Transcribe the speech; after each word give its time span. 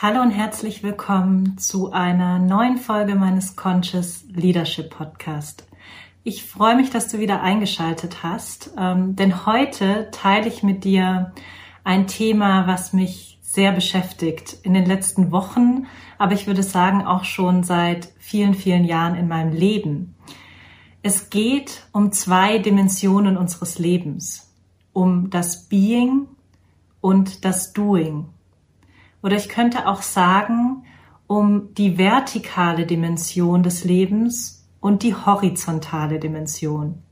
Hallo 0.00 0.22
und 0.22 0.30
herzlich 0.30 0.84
willkommen 0.84 1.58
zu 1.58 1.90
einer 1.90 2.38
neuen 2.38 2.76
Folge 2.76 3.16
meines 3.16 3.56
Conscious 3.56 4.22
Leadership 4.28 4.90
Podcast. 4.90 5.66
Ich 6.22 6.44
freue 6.44 6.76
mich, 6.76 6.90
dass 6.90 7.08
du 7.08 7.18
wieder 7.18 7.42
eingeschaltet 7.42 8.22
hast, 8.22 8.70
ähm, 8.78 9.16
denn 9.16 9.44
heute 9.44 10.08
teile 10.12 10.46
ich 10.46 10.62
mit 10.62 10.84
dir 10.84 11.32
ein 11.82 12.06
Thema, 12.06 12.68
was 12.68 12.92
mich 12.92 13.40
sehr 13.42 13.72
beschäftigt 13.72 14.58
in 14.62 14.72
den 14.72 14.86
letzten 14.86 15.32
Wochen, 15.32 15.88
aber 16.16 16.34
ich 16.34 16.46
würde 16.46 16.62
sagen 16.62 17.04
auch 17.04 17.24
schon 17.24 17.64
seit 17.64 18.12
vielen, 18.20 18.54
vielen 18.54 18.84
Jahren 18.84 19.16
in 19.16 19.26
meinem 19.26 19.52
Leben. 19.52 20.14
Es 21.02 21.28
geht 21.28 21.88
um 21.90 22.12
zwei 22.12 22.58
Dimensionen 22.58 23.36
unseres 23.36 23.80
Lebens, 23.80 24.54
um 24.92 25.28
das 25.30 25.68
Being 25.68 26.28
und 27.00 27.44
das 27.44 27.72
Doing. 27.72 28.26
Oder 29.22 29.36
ich 29.36 29.48
könnte 29.48 29.86
auch 29.86 30.02
sagen, 30.02 30.84
um 31.26 31.74
die 31.74 31.98
vertikale 31.98 32.86
Dimension 32.86 33.62
des 33.62 33.84
Lebens 33.84 34.66
und 34.80 35.02
die 35.02 35.14
horizontale 35.14 36.18
Dimension. 36.18 37.02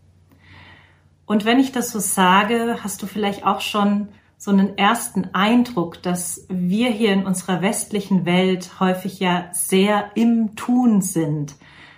Und 1.26 1.44
wenn 1.44 1.58
ich 1.58 1.72
das 1.72 1.90
so 1.90 1.98
sage, 1.98 2.78
hast 2.82 3.02
du 3.02 3.06
vielleicht 3.06 3.44
auch 3.44 3.60
schon 3.60 4.08
so 4.38 4.50
einen 4.50 4.78
ersten 4.78 5.34
Eindruck, 5.34 6.02
dass 6.02 6.46
wir 6.48 6.90
hier 6.90 7.12
in 7.12 7.26
unserer 7.26 7.62
westlichen 7.62 8.26
Welt 8.26 8.78
häufig 8.80 9.18
ja 9.18 9.48
sehr 9.52 10.10
im 10.14 10.54
Tun 10.56 11.00
sind, 11.00 11.54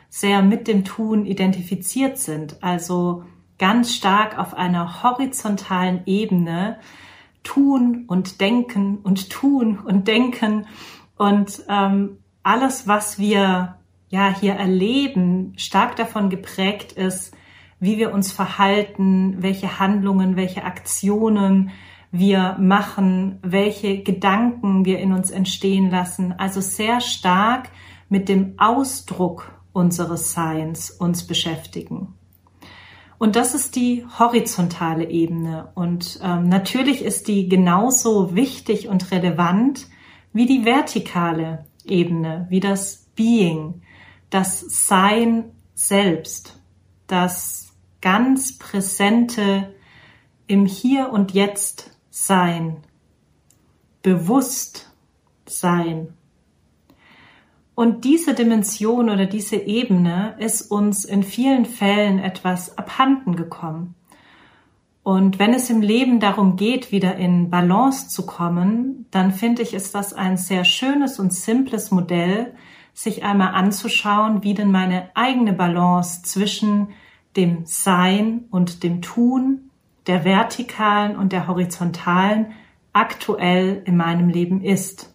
sehr 0.08 0.42
mit 0.42 0.66
dem 0.66 0.84
Tun 0.84 1.26
identifiziert 1.26 2.18
sind, 2.18 2.62
also 2.62 3.24
ganz 3.58 3.92
stark 3.94 4.38
auf 4.38 4.54
einer 4.54 5.02
horizontalen 5.02 6.02
Ebene 6.06 6.78
tun 7.48 8.04
und 8.06 8.42
denken 8.42 8.98
und 8.98 9.30
tun 9.30 9.78
und 9.78 10.06
denken 10.06 10.66
und 11.16 11.64
ähm, 11.68 12.18
alles, 12.42 12.86
was 12.86 13.18
wir 13.18 13.76
ja 14.10 14.34
hier 14.38 14.52
erleben, 14.52 15.54
stark 15.56 15.96
davon 15.96 16.28
geprägt 16.28 16.92
ist, 16.92 17.34
wie 17.80 17.96
wir 17.96 18.12
uns 18.12 18.32
verhalten, 18.32 19.36
welche 19.38 19.78
Handlungen, 19.78 20.36
welche 20.36 20.64
Aktionen 20.64 21.70
wir 22.10 22.56
machen, 22.58 23.38
welche 23.42 24.02
Gedanken 24.02 24.84
wir 24.84 24.98
in 24.98 25.12
uns 25.12 25.30
entstehen 25.30 25.90
lassen. 25.90 26.34
Also 26.36 26.60
sehr 26.60 27.00
stark 27.00 27.70
mit 28.10 28.28
dem 28.28 28.54
Ausdruck 28.58 29.52
unseres 29.72 30.32
Seins 30.32 30.90
uns 30.90 31.26
beschäftigen. 31.26 32.17
Und 33.18 33.34
das 33.34 33.54
ist 33.54 33.74
die 33.74 34.06
horizontale 34.18 35.10
Ebene. 35.10 35.70
Und 35.74 36.20
ähm, 36.22 36.48
natürlich 36.48 37.02
ist 37.02 37.26
die 37.28 37.48
genauso 37.48 38.34
wichtig 38.34 38.88
und 38.88 39.10
relevant 39.10 39.88
wie 40.32 40.46
die 40.46 40.64
vertikale 40.64 41.66
Ebene, 41.84 42.46
wie 42.48 42.60
das 42.60 43.08
Being, 43.16 43.82
das 44.30 44.60
Sein 44.60 45.52
selbst, 45.74 46.60
das 47.08 47.72
ganz 48.00 48.56
präsente 48.58 49.74
im 50.46 50.66
Hier 50.66 51.10
und 51.10 51.32
Jetzt 51.32 51.90
Sein, 52.10 52.78
bewusst 54.02 54.92
Sein. 55.46 56.17
Und 57.78 58.04
diese 58.04 58.34
Dimension 58.34 59.08
oder 59.08 59.26
diese 59.26 59.54
Ebene 59.54 60.34
ist 60.40 60.62
uns 60.62 61.04
in 61.04 61.22
vielen 61.22 61.64
Fällen 61.64 62.18
etwas 62.18 62.76
abhanden 62.76 63.36
gekommen. 63.36 63.94
Und 65.04 65.38
wenn 65.38 65.54
es 65.54 65.70
im 65.70 65.80
Leben 65.80 66.18
darum 66.18 66.56
geht, 66.56 66.90
wieder 66.90 67.14
in 67.14 67.50
Balance 67.50 68.08
zu 68.08 68.26
kommen, 68.26 69.06
dann 69.12 69.30
finde 69.30 69.62
ich, 69.62 69.74
ist 69.74 69.94
das 69.94 70.12
ein 70.12 70.36
sehr 70.36 70.64
schönes 70.64 71.20
und 71.20 71.32
simples 71.32 71.92
Modell, 71.92 72.52
sich 72.94 73.22
einmal 73.22 73.54
anzuschauen, 73.54 74.42
wie 74.42 74.54
denn 74.54 74.72
meine 74.72 75.10
eigene 75.14 75.52
Balance 75.52 76.22
zwischen 76.24 76.88
dem 77.36 77.64
Sein 77.64 78.46
und 78.50 78.82
dem 78.82 79.02
Tun, 79.02 79.70
der 80.08 80.24
vertikalen 80.24 81.16
und 81.16 81.30
der 81.30 81.46
horizontalen 81.46 82.54
aktuell 82.92 83.82
in 83.84 83.96
meinem 83.96 84.30
Leben 84.30 84.64
ist. 84.64 85.14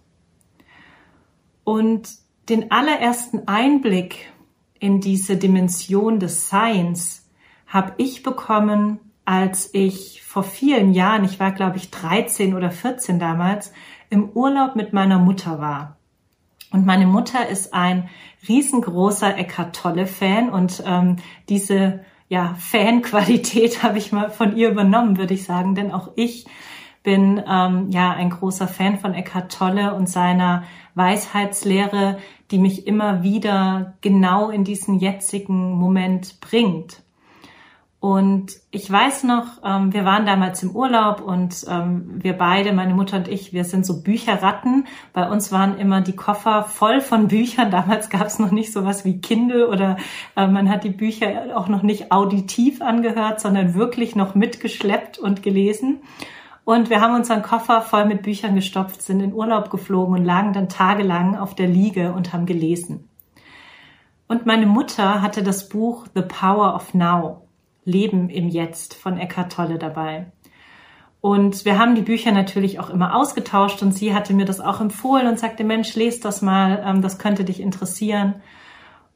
Und 1.66 2.23
den 2.50 2.72
allerersten 2.72 3.48
Einblick 3.48 4.32
in 4.80 5.00
diese 5.00 5.38
Dimension 5.38 6.20
des 6.20 6.50
Seins 6.50 7.30
habe 7.68 7.94
ich 7.98 8.22
bekommen, 8.22 9.00
als 9.26 9.70
ich 9.74 10.22
vor 10.22 10.44
vielen 10.44 10.94
Jahren, 10.94 11.24
ich 11.24 11.40
war 11.40 11.52
glaube 11.52 11.78
ich 11.78 11.90
13 11.90 12.54
oder 12.54 12.70
14 12.70 13.20
damals, 13.20 13.72
im 14.10 14.30
Urlaub 14.30 14.76
mit 14.76 14.94
meiner 14.94 15.20
Mutter 15.20 15.60
war. 15.60 15.98
Und 16.72 16.86
meine 16.86 17.06
Mutter 17.06 17.48
ist 17.48 17.74
ein 17.74 18.10
riesengroßer 18.48 19.38
Eckhart 19.38 19.76
Tolle 19.76 20.08
Fan 20.08 20.50
und 20.50 20.84
ähm, 20.86 21.18
diese 21.48 22.02
ja, 22.28 22.56
Fanqualität 22.60 23.84
habe 23.84 24.00
ich 24.00 24.12
mal 24.12 24.30
von 24.30 24.58
ihr 24.58 24.70
übernommen, 24.70 25.18
würde 25.18 25.34
ich 25.34 25.46
sagen, 25.46 25.76
denn 25.76 25.92
auch 25.92 26.12
ich 26.16 26.46
bin 27.04 27.42
ähm, 27.48 27.90
ja 27.90 28.12
ein 28.12 28.30
großer 28.30 28.68
Fan 28.68 28.98
von 28.98 29.14
Eckhart 29.14 29.52
Tolle 29.52 29.94
und 29.94 30.10
seiner 30.10 30.64
Weisheitslehre, 30.96 32.18
die 32.52 32.60
mich 32.60 32.88
immer 32.88 33.24
wieder 33.24 33.96
genau 34.02 34.50
in 34.50 34.64
diesen 34.64 35.00
jetzigen 35.00 35.72
Moment 35.74 36.40
bringt. 36.40 37.04
Und 38.04 38.58
ich 38.70 38.92
weiß 38.92 39.24
noch, 39.24 39.46
ähm, 39.64 39.94
wir 39.94 40.04
waren 40.04 40.26
damals 40.26 40.62
im 40.62 40.76
Urlaub 40.76 41.22
und 41.22 41.64
ähm, 41.70 42.20
wir 42.22 42.34
beide, 42.34 42.74
meine 42.74 42.94
Mutter 42.94 43.16
und 43.16 43.30
ich, 43.30 43.54
wir 43.54 43.64
sind 43.64 43.86
so 43.86 44.04
Bücherratten. 44.04 44.88
Bei 45.14 45.30
uns 45.30 45.54
waren 45.54 45.78
immer 45.78 46.02
die 46.02 46.18
Koffer 46.18 46.66
voll 46.66 47.00
von 47.00 47.28
Büchern. 47.30 47.72
Damals 47.72 48.10
gab 48.10 48.28
es 48.28 48.40
noch 48.40 48.52
nicht 48.52 48.74
sowas 48.74 49.06
wie 49.06 49.22
Kindle 49.22 49.70
oder 49.70 49.96
äh, 50.36 50.48
man 50.48 50.70
hat 50.70 50.84
die 50.84 50.90
Bücher 50.90 51.56
auch 51.56 51.70
noch 51.70 51.82
nicht 51.82 52.12
auditiv 52.12 52.82
angehört, 52.82 53.40
sondern 53.40 53.74
wirklich 53.74 54.18
noch 54.18 54.36
mitgeschleppt 54.36 55.18
und 55.18 55.42
gelesen. 55.42 56.02
Und 56.66 56.90
wir 56.90 57.02
haben 57.02 57.16
unseren 57.16 57.42
Koffer 57.42 57.82
voll 57.82 58.06
mit 58.06 58.22
Büchern 58.22 58.56
gestopft, 58.56 59.02
sind 59.02 59.20
in 59.20 59.34
Urlaub 59.34 59.70
geflogen 59.70 60.16
und 60.16 60.26
lagen 60.26 60.54
dann 60.54 60.70
tagelang 60.70 61.36
auf 61.36 61.56
der 61.56 61.68
Liege 61.68 62.14
und 62.14 62.32
haben 62.32 62.46
gelesen. 62.46 63.10
Und 64.28 64.46
meine 64.46 64.66
Mutter 64.66 65.22
hatte 65.22 65.44
das 65.44 65.68
Buch 65.68 66.08
The 66.16 66.22
Power 66.22 66.74
of 66.76 66.94
Now, 66.94 67.48
Leben 67.84 68.30
im 68.30 68.48
Jetzt 68.48 68.94
von 68.94 69.18
Eckhart 69.18 69.52
Tolle 69.52 69.78
dabei. 69.78 70.32
Und 71.20 71.66
wir 71.66 71.78
haben 71.78 71.96
die 71.96 72.02
Bücher 72.02 72.32
natürlich 72.32 72.80
auch 72.80 72.90
immer 72.90 73.16
ausgetauscht 73.16 73.82
und 73.82 73.94
sie 73.94 74.14
hatte 74.14 74.34
mir 74.34 74.46
das 74.46 74.60
auch 74.60 74.82
empfohlen 74.82 75.28
und 75.28 75.40
sagte, 75.40 75.64
Mensch, 75.64 75.96
lest 75.96 76.26
das 76.26 76.42
mal, 76.42 76.84
ähm, 76.86 77.02
das 77.02 77.18
könnte 77.18 77.46
dich 77.46 77.62
interessieren. 77.62 78.36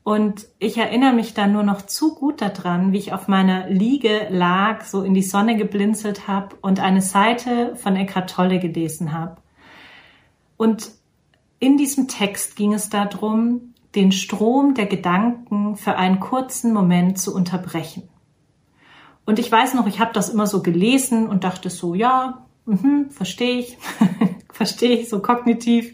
Und 0.07 0.47
ich 0.57 0.77
erinnere 0.77 1.11
mich 1.11 1.33
dann 1.33 1.51
nur 1.51 1.63
noch 1.63 1.81
zu 1.81 2.15
gut 2.15 2.39
daran, 2.39 2.93
wie 2.93 2.97
ich 2.97 3.11
auf 3.11 3.27
meiner 3.27 3.67
Liege 3.67 4.27
lag, 4.29 4.85
so 4.85 5.03
in 5.03 5.13
die 5.13 5.21
Sonne 5.21 5.57
geblinzelt 5.57 6.29
habe 6.29 6.55
und 6.61 6.79
eine 6.79 7.01
Seite 7.01 7.75
von 7.75 7.97
Eckhart 7.97 8.29
Tolle 8.29 8.59
gelesen 8.59 9.11
habe. 9.11 9.35
Und 10.55 10.91
in 11.59 11.75
diesem 11.75 12.07
Text 12.07 12.55
ging 12.55 12.73
es 12.73 12.87
darum, 12.87 13.73
den 13.95 14.13
Strom 14.13 14.75
der 14.75 14.85
Gedanken 14.85 15.75
für 15.75 15.97
einen 15.97 16.21
kurzen 16.21 16.71
Moment 16.71 17.19
zu 17.19 17.35
unterbrechen. 17.35 18.07
Und 19.25 19.39
ich 19.39 19.51
weiß 19.51 19.73
noch, 19.73 19.87
ich 19.87 19.99
habe 19.99 20.13
das 20.13 20.29
immer 20.29 20.47
so 20.47 20.63
gelesen 20.63 21.27
und 21.27 21.43
dachte 21.43 21.69
so, 21.69 21.95
ja, 21.95 22.45
mhm, 22.65 23.09
verstehe 23.09 23.59
ich, 23.59 23.77
verstehe 24.53 24.99
ich, 24.99 25.09
so 25.09 25.19
kognitiv. 25.19 25.93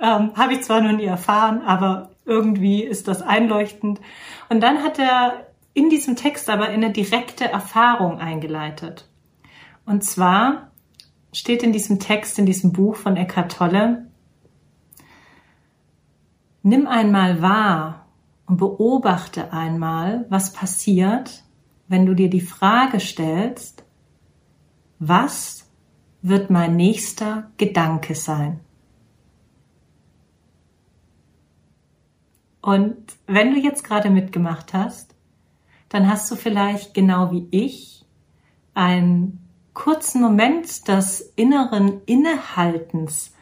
Ähm, 0.00 0.32
habe 0.36 0.52
ich 0.52 0.64
zwar 0.64 0.82
noch 0.82 0.92
nie 0.92 1.06
erfahren, 1.06 1.62
aber 1.62 2.10
irgendwie 2.28 2.84
ist 2.84 3.08
das 3.08 3.22
einleuchtend. 3.22 4.00
Und 4.48 4.60
dann 4.62 4.82
hat 4.84 4.98
er 4.98 5.46
in 5.74 5.90
diesem 5.90 6.16
Text 6.16 6.48
aber 6.50 6.66
eine 6.66 6.92
direkte 6.92 7.44
Erfahrung 7.50 8.18
eingeleitet. 8.18 9.08
Und 9.86 10.04
zwar 10.04 10.70
steht 11.32 11.62
in 11.62 11.72
diesem 11.72 11.98
Text, 11.98 12.38
in 12.38 12.46
diesem 12.46 12.72
Buch 12.72 12.96
von 12.96 13.16
Eckhart 13.16 13.52
Tolle, 13.52 14.06
nimm 16.62 16.86
einmal 16.86 17.40
wahr 17.42 18.06
und 18.46 18.58
beobachte 18.58 19.52
einmal, 19.52 20.26
was 20.28 20.52
passiert, 20.52 21.44
wenn 21.86 22.06
du 22.06 22.14
dir 22.14 22.28
die 22.28 22.40
Frage 22.40 23.00
stellst, 23.00 23.84
was 24.98 25.70
wird 26.22 26.50
mein 26.50 26.76
nächster 26.76 27.50
Gedanke 27.56 28.14
sein? 28.14 28.60
Und 32.68 32.98
wenn 33.26 33.54
du 33.54 33.60
jetzt 33.60 33.82
gerade 33.82 34.10
mitgemacht 34.10 34.74
hast, 34.74 35.14
dann 35.88 36.06
hast 36.06 36.30
du 36.30 36.36
vielleicht 36.36 36.92
genau 36.92 37.32
wie 37.32 37.48
ich 37.50 38.04
einen 38.74 39.38
kurzen 39.72 40.20
Moment 40.20 40.86
des 40.86 41.32
inneren 41.34 42.02
Innehaltens 42.04 43.32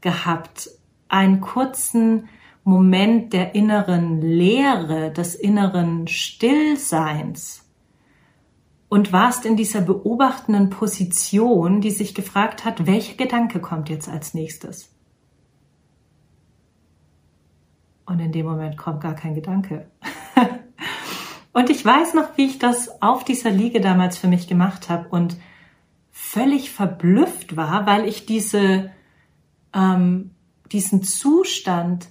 gehabt, 0.00 0.68
einen 1.08 1.40
kurzen 1.40 2.28
Moment 2.64 3.32
der 3.32 3.54
inneren 3.54 4.20
Leere, 4.20 5.12
des 5.12 5.36
inneren 5.36 6.08
Stillseins 6.08 7.64
und 8.88 9.12
warst 9.12 9.46
in 9.46 9.56
dieser 9.56 9.82
beobachtenden 9.82 10.70
Position, 10.70 11.82
die 11.82 11.92
sich 11.92 12.16
gefragt 12.16 12.64
hat, 12.64 12.84
welcher 12.84 13.14
Gedanke 13.14 13.60
kommt 13.60 13.88
jetzt 13.90 14.08
als 14.08 14.34
nächstes? 14.34 14.92
Und 18.12 18.20
in 18.20 18.30
dem 18.30 18.44
Moment 18.44 18.76
kommt 18.76 19.00
gar 19.00 19.14
kein 19.14 19.34
Gedanke. 19.34 19.86
und 21.54 21.70
ich 21.70 21.82
weiß 21.82 22.12
noch, 22.12 22.36
wie 22.36 22.44
ich 22.44 22.58
das 22.58 23.00
auf 23.00 23.24
dieser 23.24 23.48
Liege 23.50 23.80
damals 23.80 24.18
für 24.18 24.28
mich 24.28 24.48
gemacht 24.48 24.90
habe 24.90 25.08
und 25.08 25.38
völlig 26.10 26.70
verblüfft 26.70 27.56
war, 27.56 27.86
weil 27.86 28.06
ich 28.06 28.26
diese, 28.26 28.90
ähm, 29.72 30.32
diesen 30.70 31.02
Zustand 31.02 32.08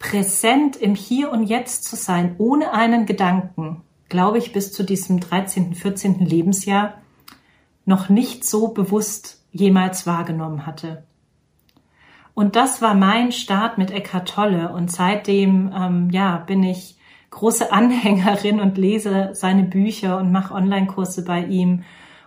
präsent 0.00 0.74
im 0.74 0.96
Hier 0.96 1.30
und 1.30 1.44
Jetzt 1.44 1.84
zu 1.84 1.94
sein, 1.94 2.34
ohne 2.38 2.72
einen 2.72 3.06
Gedanken, 3.06 3.82
glaube 4.08 4.38
ich, 4.38 4.52
bis 4.52 4.72
zu 4.72 4.82
diesem 4.82 5.20
13., 5.20 5.76
14. 5.76 6.26
Lebensjahr 6.26 6.94
noch 7.84 8.08
nicht 8.08 8.44
so 8.44 8.66
bewusst 8.66 9.44
jemals 9.52 10.08
wahrgenommen 10.08 10.66
hatte. 10.66 11.04
Und 12.36 12.54
das 12.54 12.82
war 12.82 12.94
mein 12.94 13.32
Start 13.32 13.78
mit 13.78 13.90
Eckhart 13.90 14.28
Tolle 14.28 14.70
und 14.70 14.92
seitdem 14.92 15.72
ähm, 15.74 16.10
ja 16.10 16.36
bin 16.36 16.62
ich 16.62 16.98
große 17.30 17.72
Anhängerin 17.72 18.60
und 18.60 18.76
lese 18.76 19.30
seine 19.32 19.62
Bücher 19.62 20.18
und 20.18 20.32
mache 20.32 20.52
Online-Kurse 20.52 21.24
bei 21.24 21.42
ihm. 21.46 21.84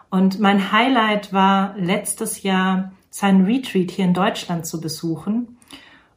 Und 0.10 0.40
mein 0.40 0.72
Highlight 0.72 1.32
war 1.32 1.76
letztes 1.78 2.42
Jahr 2.42 2.92
sein 3.12 3.46
Retreat 3.46 3.92
hier 3.92 4.06
in 4.06 4.16
Deutschland 4.16 4.66
zu 4.66 4.82
besuchen. 4.82 5.60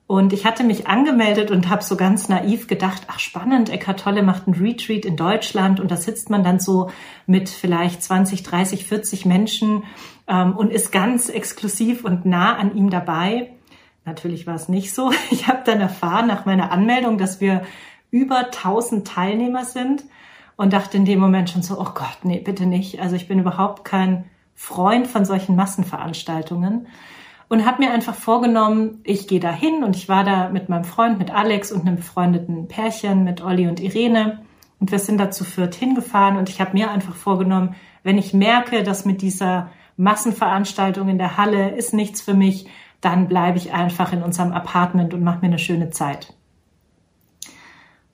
Und 0.07 0.33
ich 0.33 0.47
hatte 0.47 0.65
mich 0.65 0.87
angemeldet 0.87 1.51
und 1.51 1.69
habe 1.69 1.83
so 1.83 1.95
ganz 1.95 2.31
naiv 2.31 2.69
gedacht, 2.69 3.03
ach 3.09 3.19
spannend, 3.19 3.69
Eckhart 3.69 4.01
Tolle 4.01 4.23
macht 4.23 4.47
ein 4.47 4.55
Retreat 4.55 5.05
in 5.05 5.17
Deutschland 5.19 5.81
und 5.81 5.91
da 5.91 5.99
sitzt 5.99 6.31
man 6.31 6.43
dann 6.43 6.61
so 6.61 6.91
mit 7.27 7.51
vielleicht 7.51 8.03
20, 8.03 8.43
30, 8.43 8.87
40 8.87 9.27
Menschen 9.27 9.85
ähm, 10.29 10.57
und 10.57 10.73
ist 10.73 10.93
ganz 10.93 11.29
exklusiv 11.29 12.07
und 12.07 12.25
nah 12.25 12.57
an 12.57 12.75
ihm 12.75 12.89
dabei. 12.89 13.51
Natürlich 14.05 14.47
war 14.47 14.55
es 14.55 14.69
nicht 14.69 14.95
so. 14.95 15.13
Ich 15.31 15.49
habe 15.49 15.63
dann 15.65 15.81
erfahren 15.81 16.27
nach 16.27 16.45
meiner 16.45 16.73
Anmeldung, 16.73 17.19
dass 17.19 17.41
wir 17.41 17.63
über 18.11 18.47
1000 18.47 19.07
Teilnehmer 19.07 19.65
sind 19.65 20.05
und 20.57 20.73
dachte 20.73 20.97
in 20.97 21.05
dem 21.05 21.19
Moment 21.19 21.51
schon 21.51 21.63
so, 21.63 21.81
oh 21.81 21.91
Gott, 21.95 22.19
nee, 22.25 22.39
bitte 22.39 22.67
nicht. 22.67 23.01
Also 23.01 23.17
ich 23.17 23.29
bin 23.29 23.39
überhaupt 23.39 23.85
kein 23.85 24.25
Freund 24.55 25.07
von 25.07 25.25
solchen 25.25 25.57
Massenveranstaltungen 25.57 26.87
und 27.49 27.67
habe 27.67 27.83
mir 27.83 27.93
einfach 27.93 28.15
vorgenommen, 28.15 29.01
ich 29.05 29.27
gehe 29.27 29.41
da 29.41 29.51
hin 29.51 29.83
und 29.85 29.97
ich 29.97 30.09
war 30.09 30.25
da 30.25 30.49
mit 30.51 30.69
meinem 30.69 30.85
Freund, 30.85 31.19
mit 31.19 31.31
Alex 31.31 31.73
und 31.73 31.87
einem 31.87 31.97
befreundeten 31.97 32.69
Pärchen, 32.69 33.25
mit 33.25 33.43
Olli 33.43 33.67
und 33.67 33.81
Irene 33.81 34.41
und 34.79 34.91
wir 34.91 34.99
sind 34.99 35.19
da 35.19 35.31
zu 35.31 35.45
viert 35.45 35.75
hingefahren 35.75 36.37
und 36.37 36.49
ich 36.49 36.61
habe 36.61 36.73
mir 36.73 36.91
einfach 36.91 37.15
vorgenommen, 37.15 37.75
wenn 38.03 38.19
ich 38.19 38.35
merke, 38.35 38.83
dass 38.83 39.05
mit 39.05 39.23
dieser 39.23 39.71
Massenveranstaltung 39.97 41.09
in 41.09 41.19
der 41.19 41.37
Halle 41.37 41.71
ist 41.71 41.93
nichts 41.93 42.21
für 42.21 42.35
mich, 42.35 42.67
dann 43.03 43.29
bleibe 43.29 43.59
ich 43.59 43.75
einfach 43.75 44.13
in 44.13 44.23
unserem 44.23 44.53
Apartment 44.53 45.13
und 45.13 45.23
mache 45.23 45.41
mir 45.41 45.49
eine 45.49 45.59
schöne 45.59 45.91
Zeit. 45.91 46.33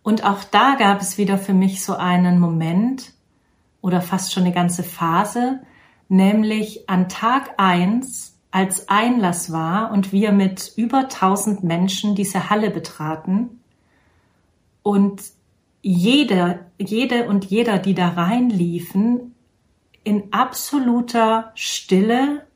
Und 0.02 0.25
auch 0.25 0.43
da 0.43 0.75
gab 0.76 1.00
es 1.00 1.19
wieder 1.19 1.38
für 1.38 1.52
mich 1.52 1.85
so 1.85 1.94
einen 1.94 2.40
Moment 2.40 3.12
oder 3.81 4.00
fast 4.00 4.32
schon 4.32 4.44
eine 4.44 4.55
ganze 4.55 4.82
Phase, 4.82 5.61
nämlich 6.08 6.88
an 6.88 7.08
Tag 7.08 7.50
eins 7.58 8.35
als 8.50 8.88
Einlass 8.88 9.52
war 9.52 9.93
und 9.93 10.11
wir 10.11 10.32
mit 10.32 10.73
über 10.76 11.00
1000 11.00 11.62
Menschen 11.62 12.14
diese 12.14 12.49
Halle 12.49 12.70
betraten 12.70 13.61
und 14.82 15.23
jede, 15.82 16.67
jede 16.79 17.29
und 17.29 17.44
jeder, 17.44 17.79
die 17.79 17.94
da 17.94 18.08
reinliefen, 18.08 19.34
in 20.02 20.32
absoluter 20.32 21.52
Stille 21.55 22.48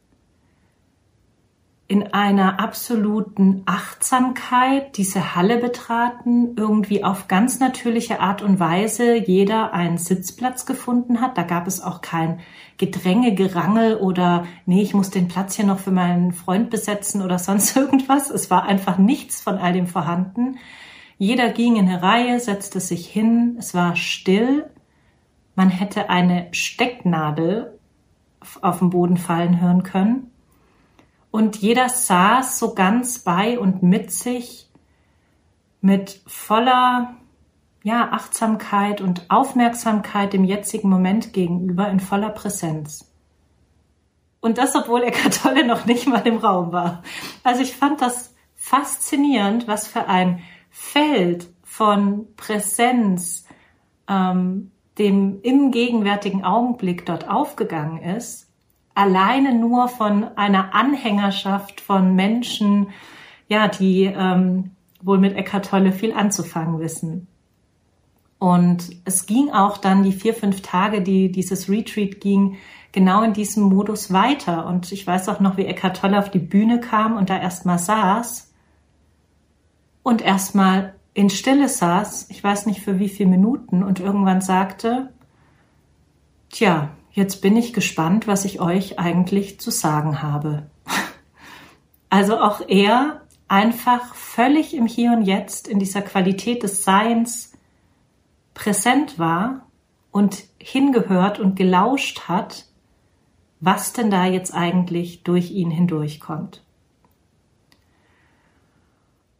in 1.93 2.15
einer 2.15 2.59
absoluten 2.59 3.65
Achtsamkeit 3.67 4.97
diese 4.97 5.37
Halle 5.37 5.59
betraten, 5.59 6.56
irgendwie 6.56 7.05
auf 7.05 7.29
ganz 7.29 7.61
natürliche 7.61 8.19
Art 8.19 8.41
und 8.41 8.59
Weise 8.59 9.19
jeder 9.19 9.75
einen 9.75 9.99
Sitzplatz 9.99 10.65
gefunden 10.65 11.21
hat. 11.21 11.37
Da 11.37 11.43
gab 11.43 11.67
es 11.67 11.83
auch 11.83 12.00
kein 12.00 12.41
Gedränge, 12.79 13.35
Gerangel 13.35 13.97
oder 13.97 14.47
nee, 14.65 14.81
ich 14.81 14.94
muss 14.94 15.11
den 15.11 15.29
Platz 15.29 15.56
hier 15.56 15.67
noch 15.67 15.81
für 15.81 15.91
meinen 15.91 16.33
Freund 16.33 16.71
besetzen 16.71 17.21
oder 17.21 17.39
sonst 17.39 17.77
irgendwas. 17.77 18.31
Es 18.31 18.50
war 18.50 18.62
einfach 18.62 18.97
nichts 18.97 19.43
von 19.43 19.59
all 19.59 19.75
dem 19.75 19.87
vorhanden. 19.87 20.56
Jeder 21.19 21.50
ging 21.50 21.77
in 21.77 21.91
eine 21.91 22.03
Reihe, 22.03 22.41
setzte 22.41 22.81
sich 22.81 23.06
hin, 23.06 23.56
es 23.59 23.75
war 23.75 23.97
still. 23.97 24.65
Man 25.56 25.69
hätte 25.69 26.09
eine 26.09 26.47
Stecknadel 26.53 27.79
auf 28.62 28.79
den 28.79 28.88
Boden 28.88 29.19
fallen 29.19 29.61
hören 29.61 29.83
können 29.83 30.31
und 31.32 31.56
jeder 31.56 31.88
saß 31.88 32.58
so 32.58 32.75
ganz 32.75 33.20
bei 33.20 33.58
und 33.58 33.82
mit 33.82 34.12
sich 34.12 34.69
mit 35.81 36.20
voller 36.26 37.14
ja, 37.82 38.12
Achtsamkeit 38.12 39.00
und 39.00 39.29
Aufmerksamkeit 39.31 40.34
dem 40.34 40.44
jetzigen 40.44 40.88
Moment 40.88 41.32
gegenüber 41.32 41.88
in 41.88 42.00
voller 42.00 42.29
Präsenz. 42.29 43.11
Und 44.40 44.58
das, 44.58 44.76
obwohl 44.76 45.02
Eckart 45.02 45.43
Tolle 45.43 45.67
noch 45.67 45.87
nicht 45.87 46.06
mal 46.06 46.25
im 46.26 46.37
Raum 46.37 46.70
war. 46.70 47.02
Also 47.43 47.62
ich 47.62 47.75
fand 47.75 48.02
das 48.02 48.35
faszinierend, 48.55 49.67
was 49.67 49.87
für 49.87 50.06
ein 50.06 50.43
Feld 50.70 51.49
von 51.64 52.26
Präsenz 52.37 53.46
ähm, 54.06 54.70
dem 54.99 55.40
im 55.43 55.70
gegenwärtigen 55.70 56.44
Augenblick 56.44 57.06
dort 57.06 57.26
aufgegangen 57.26 58.02
ist 58.02 58.51
alleine 58.94 59.55
nur 59.55 59.89
von 59.89 60.25
einer 60.37 60.75
Anhängerschaft 60.75 61.81
von 61.81 62.15
Menschen, 62.15 62.89
ja, 63.49 63.69
die 63.69 64.05
ähm, 64.05 64.73
wohl 65.00 65.19
mit 65.19 65.37
Eckhart 65.37 65.67
Tolle 65.67 65.93
viel 65.93 66.12
anzufangen 66.12 66.79
wissen. 66.81 67.27
Und 68.39 68.91
es 69.05 69.27
ging 69.27 69.50
auch 69.50 69.79
dann 69.79 70.03
die 70.03 70.12
vier, 70.12 70.35
fünf 70.35 70.62
Tage, 70.62 71.00
die 71.00 71.31
dieses 71.31 71.69
Retreat 71.69 72.21
ging, 72.21 72.56
genau 72.91 73.23
in 73.23 73.33
diesem 73.33 73.65
Modus 73.65 74.12
weiter. 74.12 74.67
Und 74.67 74.91
ich 74.91 75.06
weiß 75.06 75.29
auch 75.29 75.41
noch, 75.41 75.56
wie 75.56 75.65
Eckhart 75.65 75.99
Tolle 75.99 76.19
auf 76.19 76.31
die 76.31 76.38
Bühne 76.38 76.81
kam 76.81 77.17
und 77.17 77.31
da 77.31 77.38
erstmal 77.38 77.79
saß 77.79 78.53
und 80.03 80.23
erstmal 80.23 80.95
in 81.15 81.31
Stille 81.31 81.69
saß, 81.69 82.31
ich 82.31 82.43
weiß 82.43 82.66
nicht 82.66 82.81
für 82.81 82.99
wie 82.99 83.09
viele 83.09 83.31
Minuten, 83.31 83.83
und 83.83 84.00
irgendwann 84.00 84.40
sagte, 84.40 85.12
tja, 86.50 86.90
Jetzt 87.12 87.42
bin 87.42 87.57
ich 87.57 87.73
gespannt, 87.73 88.26
was 88.26 88.45
ich 88.45 88.61
euch 88.61 88.99
eigentlich 88.99 89.61
zu 89.61 89.71
sagen 89.71 90.23
habe. 90.23 90.66
Also 92.09 92.38
auch 92.38 92.61
er 92.69 93.23
einfach 93.49 94.14
völlig 94.14 94.75
im 94.75 94.87
Hier 94.87 95.12
und 95.12 95.23
Jetzt 95.23 95.69
in 95.69 95.78
dieser 95.78 96.02
Qualität 96.02 96.62
des 96.62 96.85
Seins 96.85 97.52
präsent 98.54 99.19
war 99.19 99.66
und 100.11 100.45
hingehört 100.59 101.38
und 101.38 101.57
gelauscht 101.57 102.28
hat, 102.28 102.66
was 103.61 103.92
denn 103.92 104.11
da 104.11 104.26
jetzt 104.26 104.54
eigentlich 104.54 105.23
durch 105.23 105.50
ihn 105.50 105.71
hindurchkommt. 105.71 106.62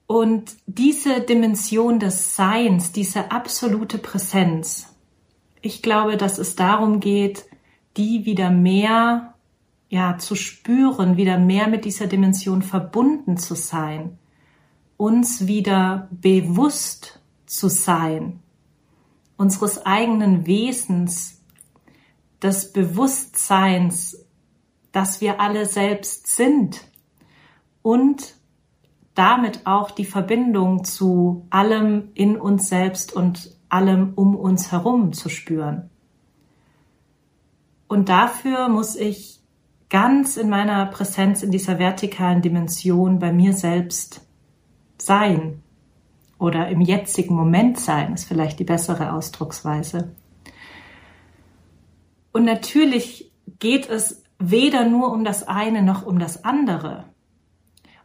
Und 0.07 0.52
diese 0.67 1.21
Dimension 1.21 1.99
des 1.99 2.37
Seins, 2.37 2.93
diese 2.93 3.31
absolute 3.33 3.99
Präsenz, 3.99 4.95
ich 5.62 5.81
glaube, 5.81 6.17
dass 6.17 6.38
es 6.38 6.55
darum 6.55 7.00
geht, 7.00 7.47
die 7.97 8.25
wieder 8.25 8.51
mehr 8.51 9.35
ja 9.89 10.17
zu 10.19 10.35
spüren, 10.35 11.17
wieder 11.17 11.39
mehr 11.39 11.69
mit 11.69 11.85
dieser 11.85 12.07
Dimension 12.07 12.63
verbunden 12.63 13.37
zu 13.37 13.55
sein, 13.55 14.19
uns 14.97 15.47
wieder 15.47 16.09
bewusst 16.11 17.21
zu 17.47 17.69
sein, 17.69 18.41
unseres 19.37 19.85
eigenen 19.85 20.47
Wesens, 20.47 21.43
des 22.43 22.73
Bewusstseins, 22.73 24.27
dass 24.91 25.21
wir 25.21 25.41
alle 25.41 25.67
selbst 25.67 26.27
sind 26.27 26.85
und 27.83 28.35
damit 29.15 29.67
auch 29.67 29.91
die 29.91 30.05
Verbindung 30.05 30.85
zu 30.85 31.47
allem 31.51 32.11
in 32.15 32.37
uns 32.37 32.69
selbst 32.69 33.13
und 33.13 33.57
allem 33.69 34.13
um 34.15 34.35
uns 34.35 34.73
herum 34.73 35.13
zu 35.13 35.29
spüren. 35.29 35.91
Und 37.93 38.09
dafür 38.09 38.71
muss 38.71 38.97
ich 38.97 39.39
ganz 39.91 40.39
in 40.39 40.49
meiner 40.49 40.87
Präsenz 40.87 41.43
in 41.43 41.51
dieser 41.51 41.79
vertikalen 41.79 42.41
Dimension 42.41 43.19
bei 43.19 43.35
mir 43.35 43.53
selbst 43.53 44.27
sein 44.97 45.63
oder 46.39 46.69
im 46.69 46.81
jetzigen 46.81 47.35
Moment 47.35 47.79
sein, 47.79 48.15
ist 48.15 48.25
vielleicht 48.25 48.59
die 48.59 48.65
bessere 48.65 49.13
Ausdrucksweise. 49.13 50.17
Und 52.33 52.47
natürlich 52.47 53.31
geht 53.59 53.91
es 53.91 54.23
weder 54.39 54.87
nur 54.87 55.13
um 55.13 55.23
das 55.23 55.47
eine 55.47 55.83
noch 55.83 56.07
um 56.07 56.19
das 56.19 56.45
andere. 56.45 57.05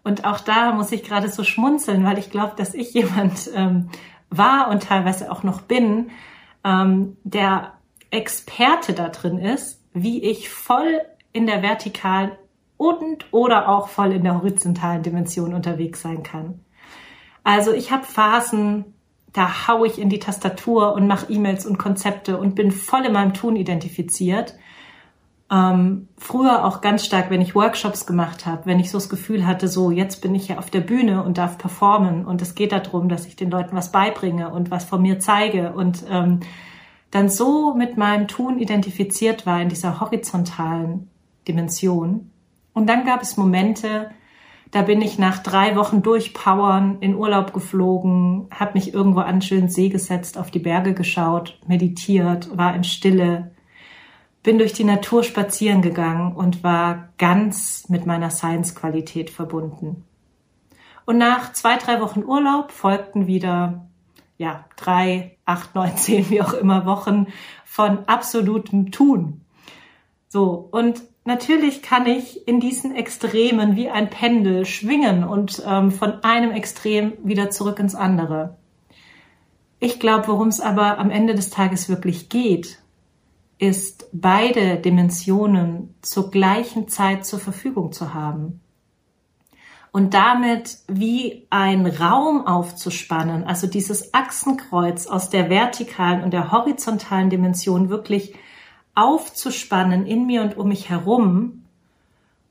Und 0.03 0.25
auch 0.25 0.41
da 0.41 0.73
muss 0.73 0.91
ich 0.91 1.01
gerade 1.01 1.29
so 1.29 1.45
schmunzeln, 1.45 2.03
weil 2.03 2.17
ich 2.17 2.29
glaube, 2.29 2.55
dass 2.57 2.73
ich 2.73 2.93
jemand 2.93 3.49
ähm, 3.55 3.89
war 4.29 4.67
und 4.67 4.83
teilweise 4.83 5.31
auch 5.31 5.43
noch 5.43 5.61
bin, 5.61 6.09
ähm, 6.65 7.15
der 7.23 7.71
Experte 8.11 8.91
da 8.91 9.09
drin 9.09 9.37
ist, 9.37 9.76
wie 10.03 10.23
ich 10.23 10.49
voll 10.49 11.01
in 11.31 11.47
der 11.47 11.61
vertikalen 11.61 12.31
und 12.77 13.25
oder 13.31 13.69
auch 13.69 13.89
voll 13.89 14.13
in 14.13 14.23
der 14.23 14.41
horizontalen 14.41 15.03
Dimension 15.03 15.53
unterwegs 15.53 16.01
sein 16.01 16.23
kann. 16.23 16.59
Also 17.43 17.73
ich 17.73 17.91
habe 17.91 18.03
Phasen, 18.03 18.85
da 19.33 19.67
hau 19.67 19.85
ich 19.85 19.99
in 19.99 20.09
die 20.09 20.19
Tastatur 20.19 20.93
und 20.93 21.07
mache 21.07 21.31
E-Mails 21.31 21.65
und 21.65 21.77
Konzepte 21.77 22.37
und 22.37 22.55
bin 22.55 22.71
voll 22.71 23.05
in 23.05 23.13
meinem 23.13 23.33
Tun 23.33 23.55
identifiziert. 23.55 24.55
Ähm, 25.49 26.09
früher 26.17 26.65
auch 26.65 26.81
ganz 26.81 27.05
stark, 27.05 27.29
wenn 27.29 27.39
ich 27.39 27.55
Workshops 27.55 28.05
gemacht 28.05 28.45
habe, 28.45 28.65
wenn 28.65 28.79
ich 28.79 28.91
so 28.91 28.97
das 28.97 29.07
Gefühl 29.07 29.47
hatte, 29.47 29.69
so 29.69 29.91
jetzt 29.91 30.21
bin 30.21 30.35
ich 30.35 30.49
ja 30.49 30.57
auf 30.57 30.69
der 30.69 30.81
Bühne 30.81 31.23
und 31.23 31.37
darf 31.37 31.57
performen 31.57 32.25
und 32.25 32.41
es 32.41 32.53
geht 32.53 32.73
darum, 32.73 33.07
dass 33.07 33.25
ich 33.25 33.37
den 33.37 33.49
Leuten 33.49 33.75
was 33.75 33.93
beibringe 33.93 34.49
und 34.49 34.71
was 34.71 34.83
von 34.83 35.01
mir 35.01 35.19
zeige 35.19 35.71
und 35.71 36.03
ähm, 36.09 36.41
dann 37.11 37.29
so 37.29 37.73
mit 37.73 37.97
meinem 37.97 38.27
Tun 38.27 38.59
identifiziert 38.59 39.45
war 39.45 39.61
in 39.61 39.69
dieser 39.69 39.99
horizontalen 39.99 41.09
Dimension. 41.47 42.31
Und 42.73 42.87
dann 42.87 43.05
gab 43.05 43.21
es 43.21 43.37
Momente, 43.37 44.11
da 44.71 44.81
bin 44.81 45.01
ich 45.01 45.17
nach 45.17 45.39
drei 45.39 45.75
Wochen 45.77 46.01
durchpowern 46.01 46.97
in 46.99 47.15
Urlaub 47.15 47.53
geflogen, 47.53 48.47
habe 48.53 48.73
mich 48.73 48.93
irgendwo 48.93 49.21
an 49.21 49.27
einen 49.27 49.41
schönen 49.41 49.69
See 49.69 49.89
gesetzt, 49.89 50.37
auf 50.37 50.51
die 50.51 50.59
Berge 50.59 50.93
geschaut, 50.93 51.59
meditiert, 51.65 52.55
war 52.57 52.75
in 52.75 52.83
Stille, 52.83 53.51
bin 54.43 54.57
durch 54.57 54.73
die 54.73 54.83
Natur 54.83 55.23
spazieren 55.23 55.81
gegangen 55.81 56.35
und 56.35 56.63
war 56.63 57.09
ganz 57.17 57.87
mit 57.89 58.05
meiner 58.05 58.29
Science-Qualität 58.29 59.29
verbunden. 59.29 60.03
Und 61.05 61.17
nach 61.17 61.53
zwei, 61.53 61.77
drei 61.77 62.01
Wochen 62.01 62.23
Urlaub 62.23 62.71
folgten 62.71 63.27
wieder, 63.27 63.86
ja, 64.37 64.65
drei, 64.75 65.37
acht, 65.45 65.75
neun, 65.75 65.95
zehn, 65.97 66.29
wie 66.29 66.41
auch 66.41 66.53
immer 66.53 66.85
Wochen 66.85 67.27
von 67.65 68.05
absolutem 68.05 68.91
Tun. 68.91 69.41
So. 70.27 70.67
Und 70.71 71.01
natürlich 71.25 71.81
kann 71.81 72.05
ich 72.05 72.47
in 72.47 72.59
diesen 72.59 72.95
Extremen 72.95 73.75
wie 73.75 73.89
ein 73.89 74.09
Pendel 74.09 74.65
schwingen 74.65 75.23
und 75.23 75.61
ähm, 75.65 75.91
von 75.91 76.23
einem 76.23 76.51
Extrem 76.51 77.13
wieder 77.23 77.49
zurück 77.49 77.79
ins 77.79 77.95
andere. 77.95 78.57
Ich 79.79 79.99
glaube, 79.99 80.27
worum 80.27 80.47
es 80.47 80.59
aber 80.59 80.97
am 80.97 81.11
Ende 81.11 81.35
des 81.35 81.49
Tages 81.51 81.87
wirklich 81.87 82.29
geht, 82.29 82.79
ist 83.59 84.09
beide 84.11 84.77
Dimensionen 84.77 85.95
zur 86.01 86.31
gleichen 86.31 86.87
Zeit 86.87 87.25
zur 87.25 87.39
Verfügung 87.39 87.91
zu 87.91 88.13
haben. 88.13 88.61
Und 89.97 90.13
damit 90.13 90.77
wie 90.87 91.47
ein 91.49 91.87
Raum 91.87 92.45
aufzuspannen, 92.45 93.45
also 93.45 93.65
dieses 93.65 94.13
Achsenkreuz 94.13 95.07
aus 95.07 95.31
der 95.31 95.49
vertikalen 95.49 96.23
und 96.23 96.33
der 96.33 96.51
horizontalen 96.51 97.31
Dimension 97.31 97.89
wirklich 97.89 98.35
aufzuspannen 98.93 100.05
in 100.05 100.27
mir 100.27 100.43
und 100.43 100.55
um 100.55 100.67
mich 100.67 100.91
herum 100.91 101.63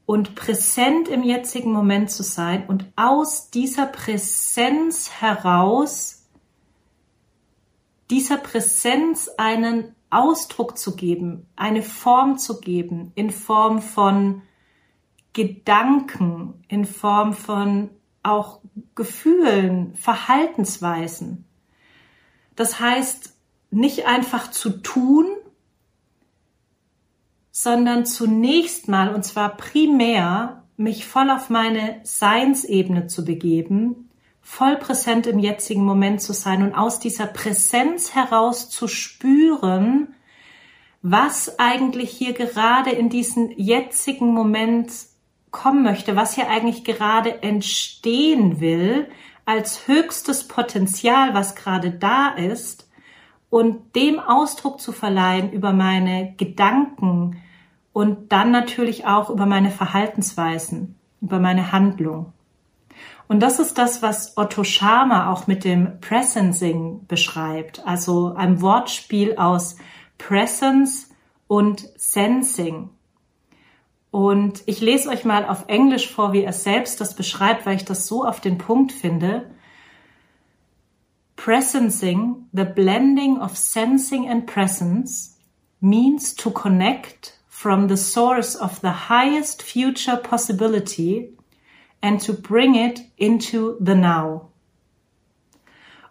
und 0.06 0.34
präsent 0.34 1.06
im 1.06 1.22
jetzigen 1.22 1.70
Moment 1.70 2.10
zu 2.10 2.24
sein 2.24 2.64
und 2.66 2.84
aus 2.96 3.48
dieser 3.48 3.86
Präsenz 3.86 5.12
heraus, 5.20 6.26
dieser 8.10 8.38
Präsenz 8.38 9.30
einen 9.38 9.94
Ausdruck 10.10 10.76
zu 10.76 10.96
geben, 10.96 11.46
eine 11.54 11.82
Form 11.82 12.38
zu 12.38 12.60
geben, 12.60 13.12
in 13.14 13.30
Form 13.30 13.80
von 13.80 14.42
Gedanken, 15.36 16.64
in 16.66 16.86
Form 16.86 17.34
von 17.34 17.90
auch 18.22 18.60
Gefühlen, 18.94 19.94
Verhaltensweisen. 19.94 21.44
Das 22.54 22.80
heißt, 22.80 23.34
nicht 23.70 24.06
einfach 24.06 24.50
zu 24.50 24.70
tun, 24.80 25.26
sondern 27.50 28.06
zunächst 28.06 28.88
mal, 28.88 29.14
und 29.14 29.26
zwar 29.26 29.58
primär, 29.58 30.64
mich 30.78 31.04
voll 31.04 31.28
auf 31.28 31.50
meine 31.50 32.00
Seinsebene 32.02 33.06
zu 33.06 33.22
begeben, 33.26 34.08
voll 34.40 34.76
präsent 34.76 35.26
im 35.26 35.38
jetzigen 35.38 35.84
Moment 35.84 36.22
zu 36.22 36.32
sein 36.32 36.62
und 36.62 36.74
aus 36.74 36.98
dieser 36.98 37.26
Präsenz 37.26 38.14
heraus 38.14 38.70
zu 38.70 38.88
spüren, 38.88 40.14
was 41.02 41.58
eigentlich 41.58 42.10
hier 42.10 42.32
gerade 42.32 42.90
in 42.90 43.10
diesen 43.10 43.50
jetzigen 43.50 44.28
Moment 44.28 44.92
kommen 45.50 45.82
möchte, 45.82 46.16
was 46.16 46.34
hier 46.34 46.48
eigentlich 46.48 46.84
gerade 46.84 47.42
entstehen 47.42 48.60
will, 48.60 49.08
als 49.44 49.86
höchstes 49.86 50.48
Potenzial, 50.48 51.34
was 51.34 51.54
gerade 51.54 51.90
da 51.90 52.28
ist, 52.28 52.90
und 53.48 53.94
dem 53.94 54.18
Ausdruck 54.18 54.80
zu 54.80 54.92
verleihen 54.92 55.52
über 55.52 55.72
meine 55.72 56.34
Gedanken 56.36 57.40
und 57.92 58.32
dann 58.32 58.50
natürlich 58.50 59.06
auch 59.06 59.30
über 59.30 59.46
meine 59.46 59.70
Verhaltensweisen, 59.70 60.96
über 61.22 61.38
meine 61.38 61.72
Handlung. 61.72 62.32
Und 63.28 63.40
das 63.40 63.58
ist 63.58 63.78
das, 63.78 64.02
was 64.02 64.36
Otto 64.36 64.64
Schama 64.64 65.32
auch 65.32 65.46
mit 65.46 65.64
dem 65.64 66.00
Presencing 66.00 67.06
beschreibt, 67.06 67.86
also 67.86 68.34
ein 68.34 68.60
Wortspiel 68.60 69.36
aus 69.36 69.76
Presence 70.18 71.10
und 71.48 71.88
Sensing. 71.96 72.90
Und 74.16 74.62
ich 74.64 74.80
lese 74.80 75.10
euch 75.10 75.26
mal 75.26 75.44
auf 75.44 75.64
Englisch 75.66 76.10
vor, 76.10 76.32
wie 76.32 76.42
er 76.42 76.54
selbst 76.54 77.02
das 77.02 77.14
beschreibt, 77.14 77.66
weil 77.66 77.76
ich 77.76 77.84
das 77.84 78.06
so 78.06 78.24
auf 78.24 78.40
den 78.40 78.56
Punkt 78.56 78.92
finde. 78.92 79.50
Presencing, 81.36 82.48
the 82.50 82.64
blending 82.64 83.38
of 83.38 83.58
sensing 83.58 84.26
and 84.26 84.46
presence, 84.46 85.36
means 85.80 86.34
to 86.34 86.50
connect 86.50 87.38
from 87.46 87.90
the 87.90 87.96
source 87.98 88.58
of 88.58 88.80
the 88.80 89.10
highest 89.10 89.62
future 89.62 90.16
possibility 90.16 91.36
and 92.00 92.24
to 92.24 92.32
bring 92.32 92.74
it 92.74 93.02
into 93.18 93.76
the 93.84 93.94
now. 93.94 94.50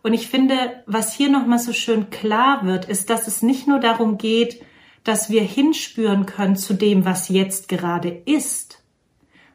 Und 0.03 0.13
ich 0.13 0.27
finde, 0.27 0.83
was 0.85 1.11
hier 1.11 1.31
nochmal 1.31 1.57
so 1.57 1.73
schön 1.73 2.11
klar 2.11 2.67
wird, 2.67 2.85
ist, 2.85 3.09
dass 3.09 3.27
es 3.27 3.41
nicht 3.41 3.67
nur 3.67 3.79
darum 3.79 4.19
geht, 4.19 4.63
dass 5.05 5.29
wir 5.29 5.43
hinspüren 5.43 6.25
können 6.25 6.57
zu 6.57 6.73
dem, 6.73 7.05
was 7.05 7.29
jetzt 7.29 7.69
gerade 7.69 8.09
ist, 8.09 8.83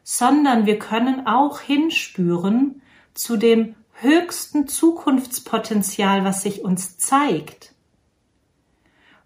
sondern 0.01 0.65
wir 0.65 0.79
können 0.79 1.27
auch 1.27 1.59
hinspüren 1.59 2.81
zu 3.13 3.37
dem 3.37 3.75
höchsten 3.93 4.67
Zukunftspotenzial, 4.67 6.23
was 6.23 6.41
sich 6.41 6.63
uns 6.63 6.97
zeigt. 6.97 7.75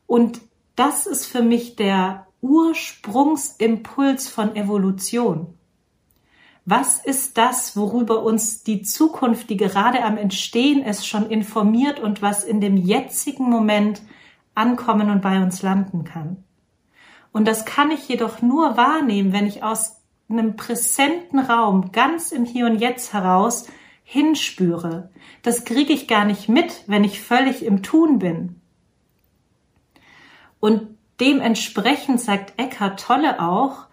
Und 0.08 0.42
das 0.76 1.06
ist 1.06 1.28
für 1.28 1.42
mich 1.42 1.78
der 1.78 2.28
Ursprungsimpuls 2.42 4.28
von 4.28 4.56
Evolution. 4.56 5.54
Was 6.66 6.98
ist 6.98 7.38
das, 7.38 7.78
worüber 7.78 8.24
uns 8.24 8.64
die 8.64 8.82
Zukunft, 8.82 9.52
die 9.52 9.58
gerade 9.58 10.04
am 10.04 10.18
Entstehen 10.18 10.84
ist, 10.84 11.08
schon 11.08 11.30
informiert 11.30 12.00
und 12.00 12.24
was 12.24 12.44
in 12.44 12.60
dem 12.60 12.76
jetzigen 12.76 13.48
Moment 13.50 14.02
ankommen 14.56 15.10
und 15.10 15.22
bei 15.22 15.42
uns 15.42 15.62
landen 15.62 16.04
kann? 16.04 16.44
Und 17.32 17.48
das 17.48 17.66
kann 17.66 17.92
ich 17.92 18.08
jedoch 18.08 18.42
nur 18.42 18.78
wahrnehmen, 18.78 19.34
wenn 19.34 19.46
ich 19.46 19.62
aus 19.62 20.02
einem 20.30 20.56
präsenten 20.56 21.40
Raum 21.40 21.92
ganz 21.92 22.32
im 22.32 22.46
Hier 22.46 22.66
und 22.66 22.80
Jetzt 22.80 23.14
heraus 23.14 23.68
hinspüre. 24.04 25.10
Das 25.44 25.66
kriege 25.66 25.94
ich 25.94 26.08
gar 26.08 26.26
nicht 26.26 26.48
mit, 26.48 26.84
wenn 26.88 27.04
ich 27.04 27.22
völlig 27.22 27.66
im 27.66 27.84
Tun 27.84 28.20
bin. 28.20 28.62
Und 30.60 30.98
dementsprechend 31.20 32.22
sagt 32.22 32.60
Eckhart 32.60 33.00
Tolle 33.00 33.42
auch, 33.42 33.88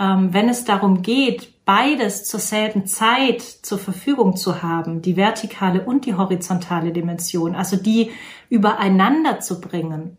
ähm, 0.00 0.32
wenn 0.32 0.48
es 0.48 0.64
darum 0.64 1.02
geht, 1.02 1.64
beides 1.66 2.24
zur 2.24 2.40
selben 2.40 2.86
Zeit 2.86 3.42
zur 3.42 3.78
Verfügung 3.78 4.36
zu 4.36 4.62
haben, 4.62 5.02
die 5.02 5.16
vertikale 5.16 5.84
und 5.84 6.06
die 6.06 6.14
horizontale 6.14 6.90
Dimension, 6.90 7.54
also 7.54 7.76
die 7.76 8.10
übereinander 8.48 9.40
zu 9.40 9.60
bringen, 9.60 10.16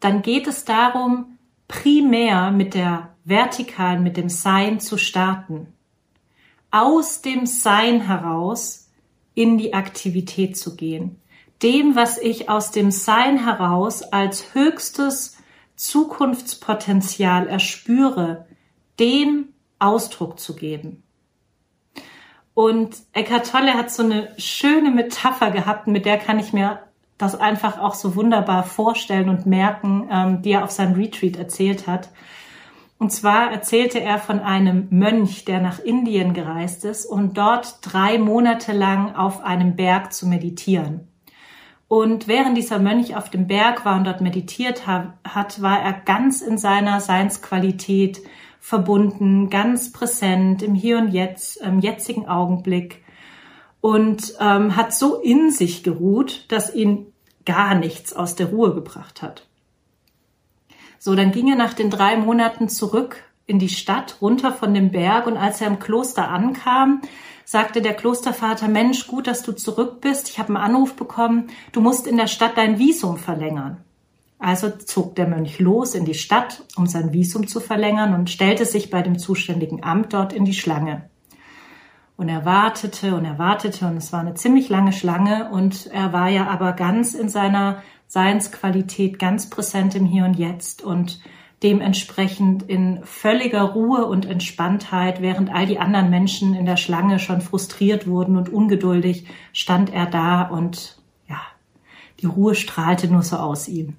dann 0.00 0.22
geht 0.22 0.46
es 0.46 0.64
darum, 0.64 1.38
primär 1.68 2.50
mit 2.50 2.74
der 2.74 3.10
vertikalen, 3.24 4.02
mit 4.02 4.16
dem 4.16 4.30
Sein 4.30 4.80
zu 4.80 4.96
starten. 4.96 5.68
Aus 6.70 7.20
dem 7.20 7.44
Sein 7.44 8.00
heraus 8.00 8.88
in 9.34 9.58
die 9.58 9.74
Aktivität 9.74 10.56
zu 10.56 10.76
gehen. 10.76 11.20
Dem, 11.62 11.94
was 11.94 12.16
ich 12.16 12.48
aus 12.48 12.70
dem 12.70 12.90
Sein 12.90 13.44
heraus 13.44 14.02
als 14.02 14.54
höchstes 14.54 15.36
Zukunftspotenzial 15.76 17.46
erspüre, 17.46 18.46
dem 19.00 19.48
Ausdruck 19.78 20.38
zu 20.38 20.54
geben. 20.54 21.02
Und 22.54 22.96
Eckhart 23.12 23.50
Tolle 23.50 23.74
hat 23.74 23.90
so 23.90 24.02
eine 24.02 24.34
schöne 24.36 24.90
Metapher 24.90 25.50
gehabt, 25.50 25.86
mit 25.86 26.04
der 26.04 26.18
kann 26.18 26.38
ich 26.38 26.52
mir 26.52 26.80
das 27.16 27.38
einfach 27.38 27.78
auch 27.78 27.94
so 27.94 28.14
wunderbar 28.16 28.64
vorstellen 28.64 29.28
und 29.28 29.46
merken, 29.46 30.08
ähm, 30.10 30.42
die 30.42 30.52
er 30.52 30.64
auf 30.64 30.70
seinem 30.70 30.94
Retreat 30.94 31.36
erzählt 31.36 31.86
hat. 31.86 32.10
Und 32.98 33.12
zwar 33.12 33.50
erzählte 33.50 34.00
er 34.00 34.18
von 34.18 34.40
einem 34.40 34.86
Mönch, 34.90 35.46
der 35.46 35.60
nach 35.60 35.78
Indien 35.78 36.34
gereist 36.34 36.84
ist, 36.84 37.06
um 37.06 37.32
dort 37.32 37.78
drei 37.80 38.18
Monate 38.18 38.72
lang 38.72 39.14
auf 39.14 39.42
einem 39.42 39.74
Berg 39.76 40.12
zu 40.12 40.26
meditieren. 40.26 41.08
Und 41.88 42.28
während 42.28 42.56
dieser 42.56 42.78
Mönch 42.78 43.16
auf 43.16 43.30
dem 43.30 43.46
Berg 43.46 43.84
war 43.84 43.96
und 43.96 44.04
dort 44.04 44.20
meditiert 44.20 44.86
hat, 44.86 45.62
war 45.62 45.80
er 45.80 45.92
ganz 45.92 46.40
in 46.40 46.56
seiner 46.56 47.00
Seinsqualität 47.00 48.20
verbunden, 48.60 49.50
ganz 49.50 49.92
präsent 49.92 50.62
im 50.62 50.74
Hier 50.74 50.98
und 50.98 51.08
Jetzt, 51.08 51.56
im 51.56 51.80
jetzigen 51.80 52.28
Augenblick. 52.28 53.02
und 53.80 54.34
ähm, 54.40 54.76
hat 54.76 54.92
so 54.92 55.16
in 55.16 55.50
sich 55.50 55.82
geruht, 55.82 56.44
dass 56.48 56.74
ihn 56.74 57.06
gar 57.46 57.74
nichts 57.74 58.12
aus 58.12 58.34
der 58.36 58.48
Ruhe 58.50 58.74
gebracht 58.74 59.22
hat. 59.22 59.46
So, 60.98 61.14
dann 61.14 61.32
ging 61.32 61.48
er 61.48 61.56
nach 61.56 61.72
den 61.72 61.88
drei 61.88 62.18
Monaten 62.18 62.68
zurück 62.68 63.22
in 63.46 63.58
die 63.58 63.70
Stadt, 63.70 64.18
runter 64.20 64.52
von 64.52 64.74
dem 64.74 64.90
Berg 64.90 65.26
und 65.26 65.38
als 65.38 65.62
er 65.62 65.66
im 65.68 65.78
Kloster 65.78 66.28
ankam, 66.28 67.00
sagte 67.46 67.80
der 67.80 67.94
Klostervater, 67.94 68.68
Mensch, 68.68 69.06
gut, 69.06 69.26
dass 69.26 69.42
du 69.42 69.52
zurück 69.52 70.02
bist. 70.02 70.28
Ich 70.28 70.38
habe 70.38 70.48
einen 70.50 70.58
Anruf 70.58 70.94
bekommen, 70.94 71.48
du 71.72 71.80
musst 71.80 72.06
in 72.06 72.18
der 72.18 72.28
Stadt 72.28 72.56
dein 72.56 72.78
Visum 72.78 73.16
verlängern. 73.16 73.78
Also 74.40 74.70
zog 74.70 75.14
der 75.16 75.28
Mönch 75.28 75.58
los 75.58 75.94
in 75.94 76.06
die 76.06 76.14
Stadt, 76.14 76.64
um 76.74 76.86
sein 76.86 77.12
Visum 77.12 77.46
zu 77.46 77.60
verlängern 77.60 78.14
und 78.14 78.30
stellte 78.30 78.64
sich 78.64 78.88
bei 78.88 79.02
dem 79.02 79.18
zuständigen 79.18 79.84
Amt 79.84 80.14
dort 80.14 80.32
in 80.32 80.46
die 80.46 80.54
Schlange. 80.54 81.10
Und 82.16 82.30
er 82.30 82.46
wartete 82.46 83.14
und 83.14 83.26
er 83.26 83.38
wartete 83.38 83.86
und 83.86 83.98
es 83.98 84.12
war 84.14 84.20
eine 84.20 84.34
ziemlich 84.34 84.70
lange 84.70 84.92
Schlange 84.92 85.50
und 85.50 85.86
er 85.92 86.14
war 86.14 86.28
ja 86.28 86.48
aber 86.48 86.72
ganz 86.72 87.12
in 87.12 87.28
seiner 87.28 87.82
Seinsqualität, 88.08 89.18
ganz 89.18 89.50
präsent 89.50 89.94
im 89.94 90.06
Hier 90.06 90.24
und 90.24 90.34
Jetzt 90.34 90.82
und 90.82 91.20
dementsprechend 91.62 92.62
in 92.62 93.00
völliger 93.04 93.62
Ruhe 93.62 94.06
und 94.06 94.24
Entspanntheit, 94.24 95.20
während 95.20 95.52
all 95.52 95.66
die 95.66 95.78
anderen 95.78 96.08
Menschen 96.08 96.54
in 96.54 96.64
der 96.64 96.78
Schlange 96.78 97.18
schon 97.18 97.42
frustriert 97.42 98.06
wurden 98.06 98.38
und 98.38 98.48
ungeduldig, 98.48 99.26
stand 99.52 99.92
er 99.92 100.06
da 100.06 100.42
und 100.42 100.98
ja, 101.28 101.40
die 102.20 102.26
Ruhe 102.26 102.54
strahlte 102.54 103.08
nur 103.08 103.22
so 103.22 103.36
aus 103.36 103.68
ihm. 103.68 103.96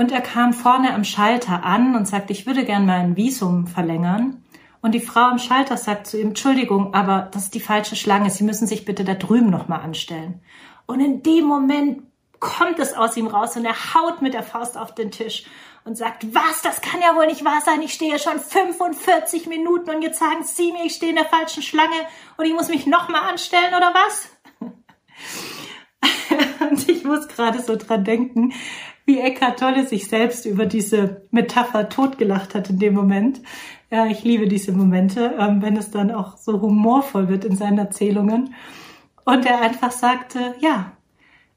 Und 0.00 0.12
er 0.12 0.22
kam 0.22 0.54
vorne 0.54 0.94
am 0.94 1.04
Schalter 1.04 1.62
an 1.62 1.94
und 1.94 2.08
sagte, 2.08 2.32
ich 2.32 2.46
würde 2.46 2.64
gern 2.64 2.86
mein 2.86 3.18
Visum 3.18 3.66
verlängern. 3.66 4.42
Und 4.80 4.92
die 4.92 5.00
Frau 5.00 5.20
am 5.20 5.38
Schalter 5.38 5.76
sagt 5.76 6.06
zu 6.06 6.18
ihm, 6.18 6.28
Entschuldigung, 6.28 6.94
aber 6.94 7.28
das 7.30 7.42
ist 7.42 7.54
die 7.54 7.60
falsche 7.60 7.96
Schlange. 7.96 8.30
Sie 8.30 8.42
müssen 8.42 8.66
sich 8.66 8.86
bitte 8.86 9.04
da 9.04 9.12
drüben 9.12 9.50
nochmal 9.50 9.82
anstellen. 9.82 10.40
Und 10.86 11.00
in 11.00 11.22
dem 11.22 11.44
Moment 11.44 12.04
kommt 12.38 12.78
es 12.78 12.94
aus 12.94 13.14
ihm 13.18 13.26
raus 13.26 13.58
und 13.58 13.66
er 13.66 13.74
haut 13.92 14.22
mit 14.22 14.32
der 14.32 14.42
Faust 14.42 14.78
auf 14.78 14.94
den 14.94 15.10
Tisch 15.10 15.44
und 15.84 15.98
sagt, 15.98 16.34
was, 16.34 16.62
das 16.62 16.80
kann 16.80 17.02
ja 17.02 17.14
wohl 17.14 17.26
nicht 17.26 17.44
wahr 17.44 17.60
sein, 17.62 17.82
ich 17.82 17.92
stehe 17.92 18.18
schon 18.18 18.40
45 18.40 19.48
Minuten 19.48 19.90
und 19.90 20.00
jetzt 20.00 20.18
sagen 20.18 20.44
Sie 20.44 20.72
mir, 20.72 20.86
ich 20.86 20.94
stehe 20.94 21.10
in 21.10 21.16
der 21.16 21.26
falschen 21.26 21.62
Schlange 21.62 22.06
und 22.38 22.46
ich 22.46 22.54
muss 22.54 22.68
mich 22.68 22.86
nochmal 22.86 23.28
anstellen 23.28 23.74
oder 23.76 23.92
was? 23.92 24.30
und 26.70 26.88
ich 26.88 27.04
muss 27.04 27.28
gerade 27.28 27.60
so 27.60 27.76
dran 27.76 28.04
denken, 28.04 28.52
wie 29.04 29.18
Eckhart 29.18 29.58
Tolle 29.58 29.86
sich 29.86 30.08
selbst 30.08 30.46
über 30.46 30.66
diese 30.66 31.22
Metapher 31.30 31.88
totgelacht 31.88 32.54
hat 32.54 32.70
in 32.70 32.78
dem 32.78 32.94
Moment. 32.94 33.40
Ja, 33.90 34.06
ich 34.06 34.22
liebe 34.22 34.46
diese 34.46 34.72
Momente, 34.72 35.34
ähm, 35.38 35.62
wenn 35.62 35.76
es 35.76 35.90
dann 35.90 36.12
auch 36.12 36.36
so 36.36 36.60
humorvoll 36.60 37.28
wird 37.28 37.44
in 37.44 37.56
seinen 37.56 37.78
Erzählungen. 37.78 38.54
Und 39.24 39.46
er 39.46 39.60
einfach 39.60 39.90
sagte, 39.90 40.54
ja, 40.60 40.92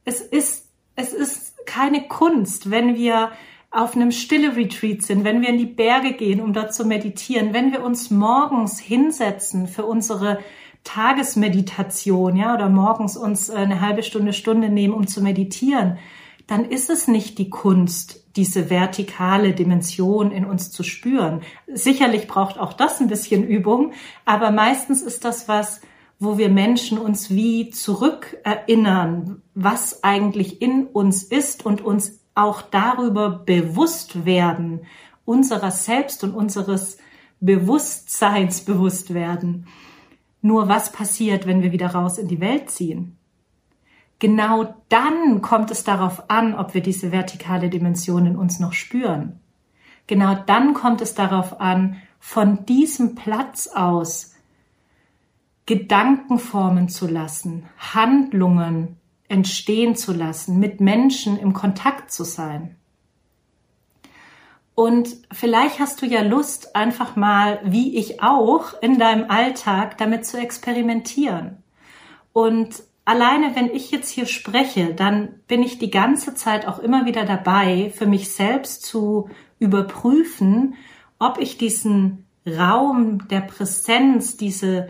es 0.05 0.21
ist, 0.21 0.69
es 0.95 1.13
ist 1.13 1.65
keine 1.65 2.07
Kunst, 2.07 2.71
wenn 2.71 2.95
wir 2.95 3.31
auf 3.71 3.95
einem 3.95 4.11
stille 4.11 4.55
Retreat 4.55 5.01
sind, 5.01 5.23
wenn 5.23 5.41
wir 5.41 5.49
in 5.49 5.57
die 5.57 5.65
Berge 5.65 6.13
gehen, 6.13 6.41
um 6.41 6.53
dort 6.53 6.73
zu 6.73 6.85
meditieren, 6.85 7.53
wenn 7.53 7.71
wir 7.71 7.83
uns 7.83 8.11
morgens 8.11 8.79
hinsetzen 8.79 9.67
für 9.67 9.85
unsere 9.85 10.39
Tagesmeditation, 10.83 12.35
ja, 12.35 12.53
oder 12.53 12.69
morgens 12.69 13.17
uns 13.17 13.49
äh, 13.49 13.55
eine 13.55 13.81
halbe 13.81 14.03
Stunde, 14.03 14.33
Stunde 14.33 14.69
nehmen, 14.69 14.93
um 14.93 15.07
zu 15.07 15.21
meditieren, 15.21 15.97
dann 16.47 16.65
ist 16.65 16.89
es 16.89 17.07
nicht 17.07 17.37
die 17.37 17.49
Kunst, 17.49 18.25
diese 18.35 18.69
vertikale 18.69 19.53
Dimension 19.53 20.31
in 20.31 20.45
uns 20.45 20.71
zu 20.71 20.83
spüren. 20.83 21.41
Sicherlich 21.67 22.27
braucht 22.27 22.59
auch 22.59 22.73
das 22.73 22.99
ein 22.99 23.07
bisschen 23.07 23.43
Übung, 23.43 23.93
aber 24.25 24.51
meistens 24.51 25.01
ist 25.01 25.23
das 25.23 25.47
was, 25.47 25.81
wo 26.19 26.37
wir 26.37 26.49
Menschen 26.49 26.97
uns 26.97 27.29
wie 27.29 27.69
zurückerinnern, 27.69 29.41
was 29.55 30.03
eigentlich 30.03 30.61
in 30.61 30.87
uns 30.87 31.23
ist 31.23 31.65
und 31.65 31.81
uns 31.81 32.19
auch 32.35 32.61
darüber 32.61 33.29
bewusst 33.29 34.25
werden, 34.25 34.81
unserer 35.25 35.71
selbst 35.71 36.23
und 36.23 36.33
unseres 36.33 36.97
Bewusstseins 37.39 38.61
bewusst 38.61 39.13
werden. 39.13 39.67
Nur 40.43 40.67
was 40.67 40.91
passiert, 40.91 41.47
wenn 41.47 41.63
wir 41.63 41.71
wieder 41.71 41.95
raus 41.95 42.17
in 42.17 42.27
die 42.27 42.41
Welt 42.41 42.69
ziehen? 42.69 43.17
Genau 44.19 44.75
dann 44.89 45.41
kommt 45.41 45.71
es 45.71 45.85
darauf 45.85 46.29
an, 46.29 46.53
ob 46.53 46.73
wir 46.73 46.81
diese 46.81 47.13
vertikale 47.13 47.69
Dimension 47.69 48.25
in 48.25 48.35
uns 48.35 48.59
noch 48.59 48.73
spüren. 48.73 49.39
Genau 50.05 50.35
dann 50.35 50.73
kommt 50.73 50.99
es 50.99 51.15
darauf 51.15 51.61
an, 51.61 51.95
von 52.19 52.65
diesem 52.65 53.15
Platz 53.15 53.67
aus 53.67 54.33
Gedanken 55.65 56.39
formen 56.39 56.89
zu 56.89 57.07
lassen, 57.07 57.65
Handlungen 57.77 58.97
entstehen 59.29 59.95
zu 59.95 60.11
lassen, 60.11 60.59
mit 60.59 60.81
Menschen 60.81 61.39
im 61.39 61.53
Kontakt 61.53 62.11
zu 62.11 62.25
sein. 62.25 62.75
Und 64.75 65.17
vielleicht 65.31 65.79
hast 65.79 66.01
du 66.01 66.05
ja 66.05 66.21
Lust, 66.21 66.75
einfach 66.75 67.15
mal, 67.15 67.59
wie 67.63 67.97
ich 67.97 68.23
auch, 68.23 68.81
in 68.81 68.97
deinem 68.97 69.29
Alltag 69.29 69.97
damit 69.97 70.25
zu 70.25 70.37
experimentieren. 70.37 71.63
Und 72.31 72.83
alleine, 73.05 73.55
wenn 73.55 73.69
ich 73.69 73.91
jetzt 73.91 74.09
hier 74.09 74.25
spreche, 74.25 74.95
dann 74.95 75.41
bin 75.47 75.61
ich 75.61 75.77
die 75.77 75.91
ganze 75.91 76.33
Zeit 76.33 76.67
auch 76.67 76.79
immer 76.79 77.05
wieder 77.05 77.25
dabei, 77.25 77.91
für 77.95 78.07
mich 78.07 78.31
selbst 78.31 78.83
zu 78.83 79.29
überprüfen, 79.59 80.75
ob 81.19 81.39
ich 81.39 81.57
diesen 81.57 82.25
Raum 82.47 83.27
der 83.27 83.41
Präsenz, 83.41 84.37
diese 84.37 84.89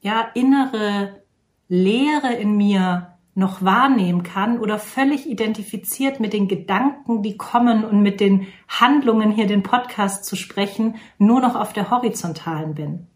ja 0.00 0.28
innere 0.34 1.22
Leere 1.68 2.34
in 2.34 2.56
mir 2.56 3.09
noch 3.40 3.62
wahrnehmen 3.62 4.22
kann 4.22 4.60
oder 4.60 4.78
völlig 4.78 5.28
identifiziert 5.28 6.20
mit 6.20 6.32
den 6.32 6.46
Gedanken, 6.46 7.22
die 7.22 7.36
kommen 7.36 7.84
und 7.84 8.02
mit 8.02 8.20
den 8.20 8.46
Handlungen 8.68 9.32
hier 9.32 9.46
den 9.46 9.64
Podcast 9.64 10.24
zu 10.24 10.36
sprechen, 10.36 10.96
nur 11.18 11.40
noch 11.40 11.56
auf 11.56 11.72
der 11.72 11.90
horizontalen 11.90 12.74
bin. 12.74 13.06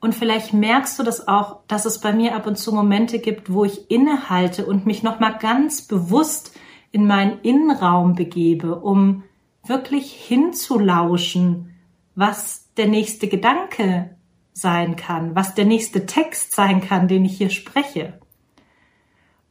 Und 0.00 0.14
vielleicht 0.14 0.52
merkst 0.52 0.96
du 0.98 1.02
das 1.02 1.26
auch, 1.26 1.60
dass 1.66 1.84
es 1.84 2.00
bei 2.00 2.12
mir 2.12 2.36
ab 2.36 2.46
und 2.46 2.56
zu 2.56 2.72
Momente 2.72 3.18
gibt, 3.18 3.52
wo 3.52 3.64
ich 3.64 3.90
innehalte 3.90 4.64
und 4.64 4.86
mich 4.86 5.02
nochmal 5.02 5.38
ganz 5.38 5.82
bewusst 5.82 6.56
in 6.92 7.06
meinen 7.06 7.40
Innenraum 7.40 8.14
begebe, 8.14 8.76
um 8.76 9.24
wirklich 9.66 10.12
hinzulauschen, 10.12 11.74
was 12.14 12.72
der 12.76 12.86
nächste 12.86 13.26
Gedanke 13.26 14.16
sein 14.52 14.96
kann, 14.96 15.34
was 15.34 15.54
der 15.54 15.64
nächste 15.64 16.06
Text 16.06 16.54
sein 16.54 16.80
kann, 16.80 17.08
den 17.08 17.24
ich 17.24 17.36
hier 17.36 17.50
spreche. 17.50 18.20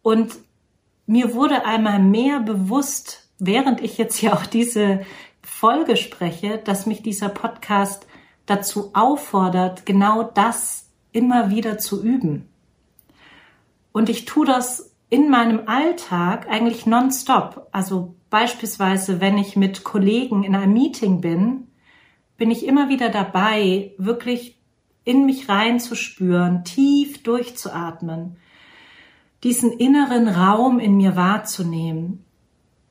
Und 0.07 0.37
mir 1.05 1.33
wurde 1.33 1.65
einmal 1.65 1.99
mehr 1.99 2.39
bewusst, 2.39 3.29
während 3.39 3.81
ich 3.81 3.97
jetzt 3.97 4.15
hier 4.15 4.35
auch 4.35 4.45
diese 4.45 5.01
Folge 5.41 5.97
spreche, 5.97 6.59
dass 6.59 6.85
mich 6.85 7.03
dieser 7.03 7.27
Podcast 7.27 8.07
dazu 8.45 8.91
auffordert, 8.93 9.85
genau 9.85 10.23
das 10.23 10.89
immer 11.11 11.49
wieder 11.49 11.77
zu 11.77 12.01
üben. 12.01 12.47
Und 13.91 14.07
ich 14.07 14.23
tue 14.23 14.45
das 14.45 14.95
in 15.09 15.29
meinem 15.29 15.67
Alltag 15.67 16.47
eigentlich 16.47 16.85
nonstop. 16.85 17.67
Also 17.73 18.15
beispielsweise, 18.29 19.19
wenn 19.19 19.37
ich 19.37 19.57
mit 19.57 19.83
Kollegen 19.83 20.45
in 20.45 20.55
einem 20.55 20.71
Meeting 20.71 21.19
bin, 21.19 21.67
bin 22.37 22.49
ich 22.49 22.65
immer 22.65 22.87
wieder 22.87 23.09
dabei, 23.09 23.91
wirklich 23.97 24.57
in 25.03 25.25
mich 25.25 25.49
reinzuspüren, 25.49 26.63
tief 26.63 27.23
durchzuatmen, 27.23 28.37
diesen 29.43 29.71
inneren 29.71 30.27
Raum 30.27 30.79
in 30.79 30.97
mir 30.97 31.15
wahrzunehmen. 31.15 32.25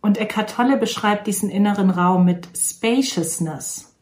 Und 0.00 0.18
Eckhart 0.18 0.50
Tolle 0.50 0.76
beschreibt 0.76 1.26
diesen 1.26 1.50
inneren 1.50 1.90
Raum 1.90 2.24
mit 2.24 2.48
Spaciousness. 2.56 3.92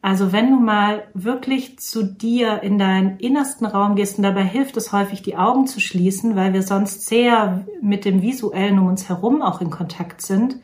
Also 0.00 0.32
wenn 0.32 0.50
du 0.50 0.60
mal 0.60 1.08
wirklich 1.14 1.78
zu 1.78 2.04
dir 2.04 2.62
in 2.62 2.78
deinen 2.78 3.18
innersten 3.18 3.66
Raum 3.66 3.96
gehst 3.96 4.18
und 4.18 4.22
dabei 4.22 4.44
hilft 4.44 4.76
es 4.76 4.92
häufig, 4.92 5.22
die 5.22 5.36
Augen 5.36 5.66
zu 5.66 5.80
schließen, 5.80 6.36
weil 6.36 6.52
wir 6.52 6.62
sonst 6.62 7.06
sehr 7.06 7.66
mit 7.80 8.04
dem 8.04 8.22
Visuellen 8.22 8.78
um 8.78 8.86
uns 8.86 9.08
herum 9.08 9.42
auch 9.42 9.60
in 9.60 9.70
Kontakt 9.70 10.22
sind, 10.22 10.56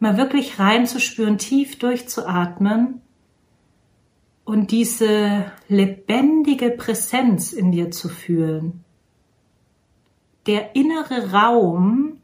mal 0.00 0.16
wirklich 0.16 0.58
reinzuspüren, 0.58 1.38
tief 1.38 1.78
durchzuatmen 1.78 3.00
und 4.44 4.72
diese 4.72 5.44
lebendige 5.68 6.70
Präsenz 6.70 7.52
in 7.52 7.70
dir 7.70 7.92
zu 7.92 8.08
fühlen 8.08 8.82
der 10.46 10.74
innere 10.74 11.32
Raum, 11.32 12.20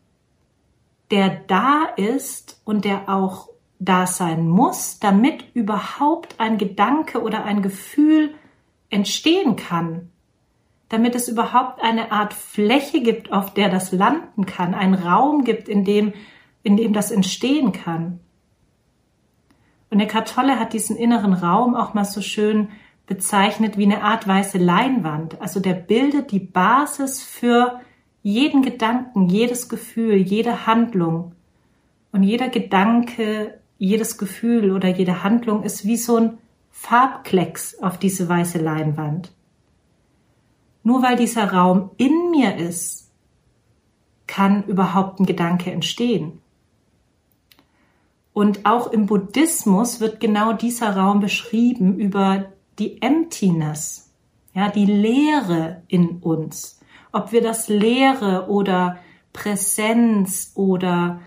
der 1.10 1.28
da 1.46 1.84
ist 1.96 2.60
und 2.64 2.84
der 2.84 3.08
auch 3.08 3.48
da 3.78 4.06
sein 4.06 4.48
muss, 4.48 4.98
damit 4.98 5.44
überhaupt 5.54 6.34
ein 6.38 6.58
Gedanke 6.58 7.22
oder 7.22 7.44
ein 7.44 7.62
Gefühl 7.62 8.34
entstehen 8.90 9.56
kann, 9.56 10.10
damit 10.88 11.14
es 11.14 11.28
überhaupt 11.28 11.80
eine 11.82 12.10
Art 12.12 12.32
Fläche 12.32 13.00
gibt, 13.00 13.32
auf 13.32 13.54
der 13.54 13.68
das 13.68 13.92
landen 13.92 14.46
kann, 14.46 14.74
einen 14.74 14.94
Raum 14.94 15.44
gibt, 15.44 15.68
in 15.68 15.84
dem, 15.84 16.12
in 16.62 16.76
dem 16.76 16.92
das 16.92 17.10
entstehen 17.10 17.72
kann. 17.72 18.20
Und 19.90 19.98
der 19.98 20.24
Tolle 20.24 20.58
hat 20.58 20.72
diesen 20.72 20.96
inneren 20.96 21.32
Raum 21.32 21.74
auch 21.74 21.94
mal 21.94 22.04
so 22.04 22.20
schön 22.20 22.68
bezeichnet 23.06 23.78
wie 23.78 23.84
eine 23.84 24.02
Art 24.02 24.28
weiße 24.28 24.58
Leinwand. 24.58 25.40
Also 25.40 25.60
der 25.60 25.74
bildet 25.74 26.30
die 26.30 26.40
Basis 26.40 27.22
für 27.22 27.80
jeden 28.28 28.60
Gedanken, 28.60 29.30
jedes 29.30 29.70
Gefühl, 29.70 30.16
jede 30.16 30.66
Handlung. 30.66 31.32
Und 32.12 32.22
jeder 32.22 32.50
Gedanke, 32.50 33.58
jedes 33.78 34.18
Gefühl 34.18 34.72
oder 34.72 34.88
jede 34.88 35.22
Handlung 35.24 35.62
ist 35.62 35.86
wie 35.86 35.96
so 35.96 36.16
ein 36.18 36.38
Farbklecks 36.70 37.82
auf 37.82 37.98
diese 37.98 38.28
weiße 38.28 38.58
Leinwand. 38.58 39.32
Nur 40.82 41.02
weil 41.02 41.16
dieser 41.16 41.52
Raum 41.52 41.90
in 41.96 42.30
mir 42.30 42.56
ist, 42.56 43.10
kann 44.26 44.62
überhaupt 44.64 45.20
ein 45.20 45.26
Gedanke 45.26 45.72
entstehen. 45.72 46.42
Und 48.34 48.66
auch 48.66 48.92
im 48.92 49.06
Buddhismus 49.06 50.00
wird 50.00 50.20
genau 50.20 50.52
dieser 50.52 50.94
Raum 50.94 51.20
beschrieben 51.20 51.98
über 51.98 52.52
die 52.78 53.00
Emptiness, 53.00 54.10
ja, 54.54 54.70
die 54.70 54.84
Leere 54.84 55.82
in 55.88 56.18
uns. 56.18 56.77
Ob 57.18 57.32
wir 57.32 57.42
das 57.42 57.68
Leere 57.68 58.46
oder 58.48 59.00
Präsenz 59.32 60.52
oder 60.54 61.20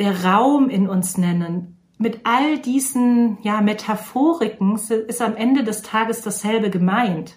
der 0.00 0.24
Raum 0.24 0.68
in 0.68 0.88
uns 0.88 1.16
nennen, 1.16 1.78
mit 1.96 2.22
all 2.24 2.58
diesen 2.58 3.38
ja, 3.42 3.60
Metaphoriken 3.60 4.74
ist 4.74 5.22
am 5.22 5.36
Ende 5.36 5.62
des 5.62 5.82
Tages 5.82 6.22
dasselbe 6.22 6.70
gemeint. 6.70 7.36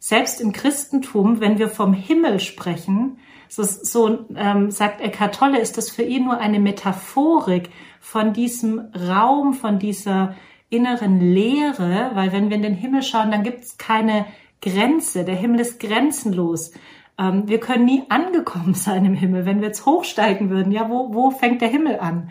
Selbst 0.00 0.40
im 0.40 0.52
Christentum, 0.52 1.38
wenn 1.38 1.58
wir 1.58 1.68
vom 1.68 1.92
Himmel 1.92 2.40
sprechen, 2.40 3.18
so, 3.48 3.62
so 3.62 4.26
ähm, 4.34 4.72
sagt 4.72 5.00
Eckhart 5.00 5.36
Tolle, 5.36 5.60
ist 5.60 5.78
das 5.78 5.90
für 5.90 6.02
ihn 6.02 6.24
nur 6.24 6.38
eine 6.38 6.58
Metaphorik 6.58 7.70
von 8.00 8.32
diesem 8.32 8.80
Raum, 8.92 9.54
von 9.54 9.78
dieser 9.78 10.34
inneren 10.68 11.20
Leere, 11.20 12.10
weil 12.14 12.32
wenn 12.32 12.50
wir 12.50 12.56
in 12.56 12.62
den 12.62 12.74
Himmel 12.74 13.04
schauen, 13.04 13.30
dann 13.30 13.44
gibt 13.44 13.60
es 13.60 13.78
keine 13.78 14.26
Grenze. 14.60 15.24
Der 15.24 15.36
Himmel 15.36 15.60
ist 15.60 15.80
grenzenlos. 15.80 16.72
Ähm, 17.18 17.48
wir 17.48 17.60
können 17.60 17.84
nie 17.84 18.04
angekommen 18.08 18.74
sein 18.86 19.04
im 19.04 19.14
Himmel. 19.14 19.46
Wenn 19.46 19.60
wir 19.60 19.68
jetzt 19.68 19.86
hochsteigen 19.86 20.50
würden, 20.50 20.72
ja, 20.72 20.88
wo, 20.88 21.12
wo 21.14 21.30
fängt 21.30 21.60
der 21.60 21.68
Himmel 21.68 22.00
an? 22.00 22.30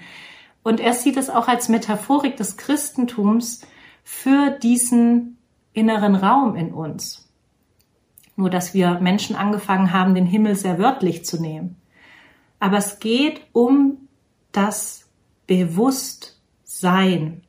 Und 0.63 0.79
er 0.79 0.93
sieht 0.93 1.17
es 1.17 1.29
auch 1.29 1.47
als 1.47 1.69
Metaphorik 1.69 2.35
des 2.35 2.57
Christentums 2.57 3.61
für 4.03 4.49
diesen 4.51 5.37
inneren 5.73 6.15
Raum 6.15 6.55
in 6.55 6.73
uns. 6.73 7.29
Nur 8.35 8.49
dass 8.49 8.73
wir 8.73 8.99
Menschen 8.99 9.35
angefangen 9.35 9.93
haben, 9.93 10.15
den 10.15 10.25
Himmel 10.25 10.55
sehr 10.55 10.79
wörtlich 10.79 11.23
zu 11.25 11.41
nehmen. 11.41 11.77
Aber 12.59 12.77
es 12.77 12.99
geht 12.99 13.41
um 13.53 14.07
das 14.51 15.07
Bewusstsein 15.45 17.43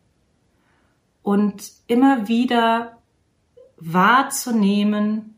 und 1.22 1.72
immer 1.86 2.28
wieder 2.28 2.97
wahrzunehmen, 3.80 5.34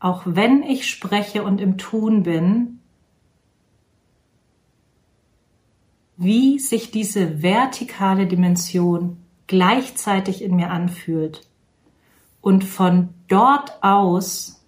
auch 0.00 0.22
wenn 0.24 0.62
ich 0.62 0.88
spreche 0.88 1.42
und 1.42 1.60
im 1.60 1.78
Tun 1.78 2.22
bin, 2.22 2.80
wie 6.16 6.58
sich 6.58 6.90
diese 6.90 7.42
vertikale 7.42 8.26
Dimension 8.26 9.18
gleichzeitig 9.46 10.42
in 10.42 10.56
mir 10.56 10.70
anfühlt 10.70 11.48
und 12.40 12.64
von 12.64 13.10
dort 13.28 13.82
aus 13.82 14.64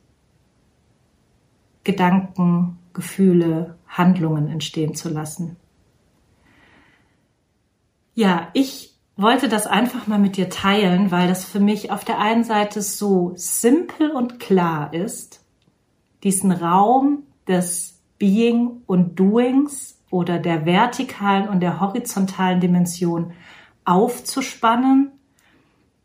Gedanken, 1.84 2.78
Gefühle, 2.92 3.76
Handlungen 3.88 4.48
entstehen 4.48 4.94
zu 4.94 5.08
lassen. 5.08 5.56
Ja, 8.14 8.50
ich 8.52 8.89
wollte 9.20 9.48
das 9.48 9.66
einfach 9.66 10.06
mal 10.06 10.18
mit 10.18 10.36
dir 10.36 10.50
teilen, 10.50 11.10
weil 11.10 11.28
das 11.28 11.44
für 11.44 11.60
mich 11.60 11.90
auf 11.90 12.04
der 12.04 12.18
einen 12.18 12.44
Seite 12.44 12.82
so 12.82 13.32
simpel 13.36 14.10
und 14.10 14.38
klar 14.40 14.92
ist, 14.94 15.44
diesen 16.22 16.52
Raum 16.52 17.24
des 17.48 17.98
Being 18.18 18.82
und 18.86 19.18
Doings 19.18 19.98
oder 20.10 20.38
der 20.38 20.66
vertikalen 20.66 21.48
und 21.48 21.60
der 21.60 21.80
horizontalen 21.80 22.60
Dimension 22.60 23.32
aufzuspannen 23.84 25.12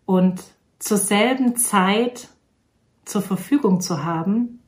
und 0.06 0.44
zur 0.80 0.98
selben 0.98 1.58
Zeit 1.58 2.30
zur 3.04 3.22
Verfügung 3.22 3.82
zu 3.82 4.04
haben. 4.04 4.62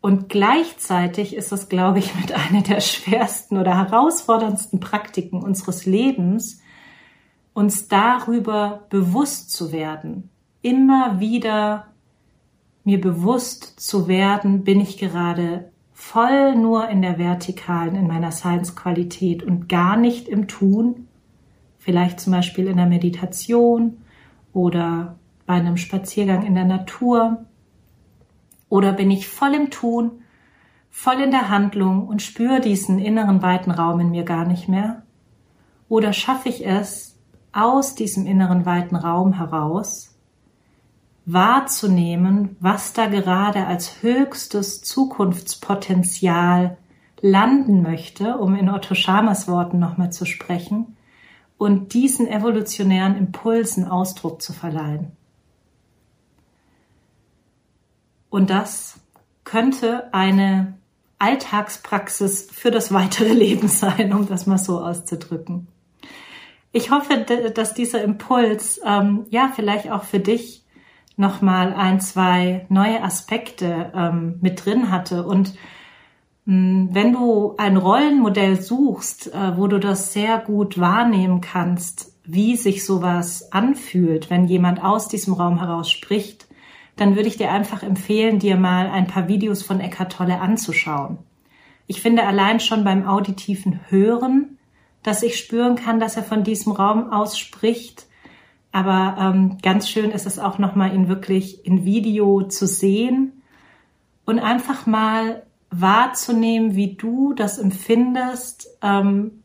Und 0.00 0.28
gleichzeitig 0.28 1.34
ist 1.34 1.50
das, 1.50 1.68
glaube 1.68 1.98
ich, 1.98 2.14
mit 2.14 2.32
einer 2.32 2.62
der 2.62 2.80
schwersten 2.80 3.56
oder 3.56 3.76
herausforderndsten 3.76 4.80
Praktiken 4.80 5.42
unseres 5.42 5.86
Lebens, 5.86 6.60
uns 7.54 7.88
darüber 7.88 8.84
bewusst 8.90 9.52
zu 9.52 9.72
werden, 9.72 10.30
immer 10.60 11.20
wieder 11.20 11.86
mir 12.84 13.00
bewusst 13.00 13.80
zu 13.80 14.08
werden, 14.08 14.64
bin 14.64 14.80
ich 14.80 14.98
gerade 14.98 15.70
voll 15.92 16.56
nur 16.56 16.88
in 16.88 17.00
der 17.00 17.18
vertikalen, 17.18 17.94
in 17.94 18.06
meiner 18.06 18.32
Science-Qualität 18.32 19.42
und 19.42 19.68
gar 19.68 19.96
nicht 19.96 20.28
im 20.28 20.48
Tun, 20.48 21.08
vielleicht 21.78 22.20
zum 22.20 22.32
Beispiel 22.32 22.66
in 22.66 22.76
der 22.76 22.86
Meditation 22.86 23.98
oder 24.52 25.16
bei 25.46 25.54
einem 25.54 25.76
Spaziergang 25.76 26.44
in 26.44 26.54
der 26.54 26.64
Natur? 26.64 27.44
Oder 28.68 28.92
bin 28.92 29.10
ich 29.10 29.28
voll 29.28 29.54
im 29.54 29.70
Tun, 29.70 30.22
voll 30.90 31.20
in 31.20 31.30
der 31.30 31.48
Handlung 31.48 32.06
und 32.06 32.22
spüre 32.22 32.60
diesen 32.60 32.98
inneren 32.98 33.42
weiten 33.42 33.70
Raum 33.70 34.00
in 34.00 34.10
mir 34.10 34.24
gar 34.24 34.46
nicht 34.46 34.68
mehr? 34.68 35.02
Oder 35.88 36.12
schaffe 36.12 36.48
ich 36.48 36.66
es, 36.66 37.13
aus 37.54 37.94
diesem 37.94 38.26
inneren 38.26 38.66
weiten 38.66 38.96
Raum 38.96 39.32
heraus 39.34 40.14
wahrzunehmen, 41.26 42.56
was 42.60 42.92
da 42.92 43.06
gerade 43.06 43.66
als 43.66 44.02
höchstes 44.02 44.82
Zukunftspotenzial 44.82 46.76
landen 47.22 47.80
möchte, 47.82 48.36
um 48.36 48.54
in 48.54 48.68
Otto 48.68 48.94
Schamers 48.94 49.48
Worten 49.48 49.78
nochmal 49.78 50.12
zu 50.12 50.26
sprechen, 50.26 50.96
und 51.56 51.94
diesen 51.94 52.28
evolutionären 52.28 53.16
Impulsen 53.16 53.86
Ausdruck 53.86 54.42
zu 54.42 54.52
verleihen. 54.52 55.12
Und 58.28 58.50
das 58.50 58.98
könnte 59.44 60.12
eine 60.12 60.74
Alltagspraxis 61.18 62.48
für 62.50 62.70
das 62.70 62.92
weitere 62.92 63.32
Leben 63.32 63.68
sein, 63.68 64.12
um 64.12 64.26
das 64.26 64.46
mal 64.46 64.58
so 64.58 64.80
auszudrücken. 64.80 65.68
Ich 66.76 66.90
hoffe, 66.90 67.24
dass 67.54 67.72
dieser 67.72 68.02
Impuls 68.02 68.80
ähm, 68.84 69.26
ja 69.30 69.48
vielleicht 69.54 69.92
auch 69.92 70.02
für 70.02 70.18
dich 70.18 70.64
nochmal 71.16 71.72
ein, 71.72 72.00
zwei 72.00 72.66
neue 72.68 73.00
Aspekte 73.00 73.92
ähm, 73.94 74.38
mit 74.40 74.66
drin 74.66 74.90
hatte 74.90 75.24
und 75.24 75.54
hm, 76.46 76.88
wenn 76.90 77.12
du 77.12 77.54
ein 77.58 77.76
Rollenmodell 77.76 78.60
suchst, 78.60 79.32
äh, 79.32 79.56
wo 79.56 79.68
du 79.68 79.78
das 79.78 80.12
sehr 80.12 80.38
gut 80.38 80.76
wahrnehmen 80.76 81.40
kannst, 81.40 82.12
wie 82.24 82.56
sich 82.56 82.84
sowas 82.84 83.52
anfühlt, 83.52 84.28
wenn 84.28 84.46
jemand 84.48 84.82
aus 84.82 85.06
diesem 85.06 85.34
Raum 85.34 85.60
heraus 85.60 85.88
spricht, 85.88 86.48
dann 86.96 87.14
würde 87.14 87.28
ich 87.28 87.36
dir 87.36 87.52
einfach 87.52 87.84
empfehlen, 87.84 88.40
dir 88.40 88.56
mal 88.56 88.90
ein 88.90 89.06
paar 89.06 89.28
Videos 89.28 89.62
von 89.62 89.78
Eckhart 89.78 90.10
Tolle 90.10 90.40
anzuschauen. 90.40 91.18
Ich 91.86 92.02
finde 92.02 92.26
allein 92.26 92.58
schon 92.58 92.82
beim 92.82 93.06
auditiven 93.06 93.78
Hören, 93.90 94.53
dass 95.04 95.22
ich 95.22 95.38
spüren 95.38 95.76
kann, 95.76 96.00
dass 96.00 96.16
er 96.16 96.24
von 96.24 96.42
diesem 96.42 96.72
Raum 96.72 97.12
aus 97.12 97.38
spricht. 97.38 98.06
Aber 98.72 99.16
ähm, 99.20 99.58
ganz 99.62 99.88
schön 99.88 100.10
ist 100.10 100.26
es 100.26 100.40
auch 100.40 100.58
nochmal 100.58 100.92
ihn 100.92 101.06
wirklich 101.06 101.64
in 101.64 101.84
Video 101.84 102.42
zu 102.42 102.66
sehen 102.66 103.42
und 104.24 104.40
einfach 104.40 104.86
mal 104.86 105.44
wahrzunehmen, 105.70 106.74
wie 106.74 106.94
du 106.94 107.34
das 107.34 107.58
empfindest, 107.58 108.68
ähm, 108.82 109.42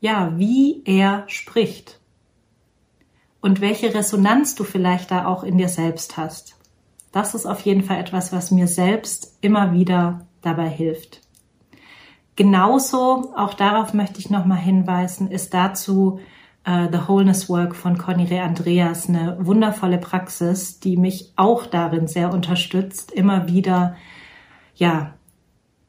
ja, 0.00 0.32
wie 0.36 0.82
er 0.84 1.24
spricht 1.28 2.00
und 3.40 3.60
welche 3.60 3.94
Resonanz 3.94 4.54
du 4.54 4.64
vielleicht 4.64 5.10
da 5.10 5.26
auch 5.26 5.44
in 5.44 5.58
dir 5.58 5.68
selbst 5.68 6.16
hast. 6.16 6.56
Das 7.12 7.34
ist 7.34 7.46
auf 7.46 7.60
jeden 7.60 7.82
Fall 7.82 8.00
etwas, 8.00 8.32
was 8.32 8.50
mir 8.50 8.66
selbst 8.66 9.36
immer 9.40 9.72
wieder 9.72 10.26
dabei 10.42 10.68
hilft. 10.68 11.23
Genauso, 12.36 13.32
auch 13.36 13.54
darauf 13.54 13.94
möchte 13.94 14.18
ich 14.18 14.28
nochmal 14.28 14.58
hinweisen, 14.58 15.30
ist 15.30 15.54
dazu 15.54 16.18
uh, 16.66 16.88
The 16.90 16.98
Wholeness 17.06 17.48
Work 17.48 17.76
von 17.76 17.96
Conny 17.96 18.24
Re 18.24 18.42
Andreas 18.42 19.08
eine 19.08 19.36
wundervolle 19.40 19.98
Praxis, 19.98 20.80
die 20.80 20.96
mich 20.96 21.32
auch 21.36 21.66
darin 21.66 22.08
sehr 22.08 22.32
unterstützt, 22.32 23.12
immer 23.12 23.48
wieder, 23.48 23.96
ja, 24.74 25.14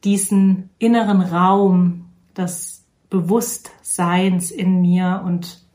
diesen 0.03 0.69
inneren 0.77 1.21
Raum 1.21 2.05
des 2.37 2.85
Bewusstseins 3.09 4.51
in 4.51 4.81
mir 4.81 5.23
und 5.25 5.65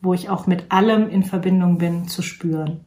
wo 0.00 0.14
ich 0.14 0.30
auch 0.30 0.46
mit 0.46 0.70
allem 0.70 1.08
in 1.08 1.24
Verbindung 1.24 1.78
bin, 1.78 2.06
zu 2.06 2.22
spüren. 2.22 2.84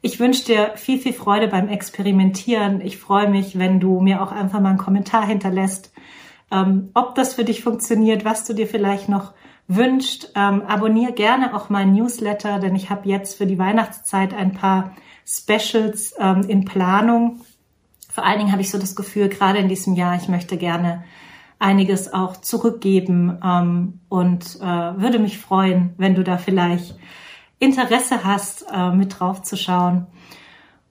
Ich 0.00 0.20
wünsche 0.20 0.44
dir 0.44 0.72
viel, 0.76 0.98
viel 0.98 1.12
Freude 1.12 1.48
beim 1.48 1.68
Experimentieren. 1.68 2.80
Ich 2.80 2.98
freue 2.98 3.28
mich, 3.28 3.58
wenn 3.58 3.80
du 3.80 4.00
mir 4.00 4.22
auch 4.22 4.30
einfach 4.30 4.60
mal 4.60 4.70
einen 4.70 4.78
Kommentar 4.78 5.26
hinterlässt, 5.26 5.92
ähm, 6.50 6.90
ob 6.94 7.14
das 7.14 7.34
für 7.34 7.44
dich 7.44 7.62
funktioniert, 7.62 8.24
was 8.24 8.44
du 8.44 8.54
dir 8.54 8.66
vielleicht 8.66 9.08
noch 9.08 9.32
wünscht, 9.66 10.28
ähm, 10.34 10.62
abonniere 10.62 11.12
gerne 11.12 11.54
auch 11.54 11.68
mein 11.68 11.92
Newsletter, 11.92 12.58
denn 12.58 12.74
ich 12.74 12.90
habe 12.90 13.08
jetzt 13.08 13.36
für 13.36 13.46
die 13.46 13.58
Weihnachtszeit 13.58 14.32
ein 14.32 14.52
paar 14.52 14.92
Specials 15.26 16.14
ähm, 16.18 16.42
in 16.48 16.64
Planung. 16.64 17.40
Vor 18.08 18.24
allen 18.24 18.38
Dingen 18.38 18.52
habe 18.52 18.62
ich 18.62 18.70
so 18.70 18.78
das 18.78 18.96
Gefühl, 18.96 19.28
gerade 19.28 19.58
in 19.58 19.68
diesem 19.68 19.94
Jahr, 19.94 20.16
ich 20.16 20.28
möchte 20.28 20.56
gerne 20.56 21.04
einiges 21.58 22.12
auch 22.12 22.38
zurückgeben 22.38 23.38
ähm, 23.44 24.00
und 24.08 24.56
äh, 24.56 24.62
würde 24.62 25.18
mich 25.18 25.38
freuen, 25.38 25.92
wenn 25.98 26.14
du 26.14 26.24
da 26.24 26.38
vielleicht 26.38 26.96
Interesse 27.58 28.24
hast, 28.24 28.64
äh, 28.72 28.90
mit 28.92 29.18
drauf 29.18 29.42
zu 29.42 29.56
schauen. 29.56 30.06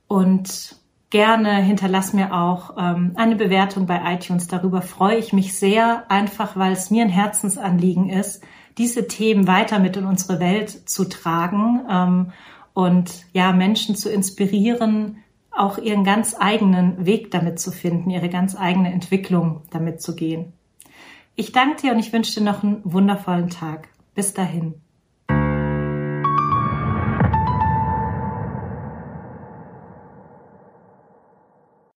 Und 0.07 0.75
gerne 1.09 1.55
hinterlass 1.57 2.13
mir 2.13 2.33
auch 2.33 2.75
ähm, 2.77 3.13
eine 3.15 3.35
Bewertung 3.35 3.85
bei 3.85 4.01
iTunes. 4.13 4.47
Darüber 4.47 4.81
freue 4.81 5.17
ich 5.17 5.33
mich 5.33 5.57
sehr, 5.57 6.09
einfach 6.09 6.55
weil 6.55 6.73
es 6.73 6.91
mir 6.91 7.03
ein 7.03 7.09
Herzensanliegen 7.09 8.09
ist, 8.09 8.43
diese 8.77 9.07
Themen 9.07 9.47
weiter 9.47 9.79
mit 9.79 9.97
in 9.97 10.05
unsere 10.05 10.39
Welt 10.39 10.89
zu 10.89 11.05
tragen 11.05 11.81
ähm, 11.89 12.31
und 12.73 13.25
ja 13.33 13.51
Menschen 13.53 13.95
zu 13.95 14.11
inspirieren, 14.11 15.23
auch 15.51 15.77
ihren 15.79 16.03
ganz 16.03 16.35
eigenen 16.37 17.05
Weg 17.05 17.31
damit 17.31 17.59
zu 17.59 17.71
finden, 17.71 18.11
ihre 18.11 18.29
ganz 18.29 18.55
eigene 18.55 18.91
Entwicklung 18.91 19.61
damit 19.71 20.01
zu 20.01 20.15
gehen. 20.15 20.53
Ich 21.35 21.51
danke 21.51 21.81
dir 21.81 21.91
und 21.93 21.99
ich 21.99 22.13
wünsche 22.13 22.39
dir 22.39 22.45
noch 22.45 22.63
einen 22.63 22.81
wundervollen 22.83 23.49
Tag. 23.49 23.89
Bis 24.13 24.33
dahin. 24.33 24.75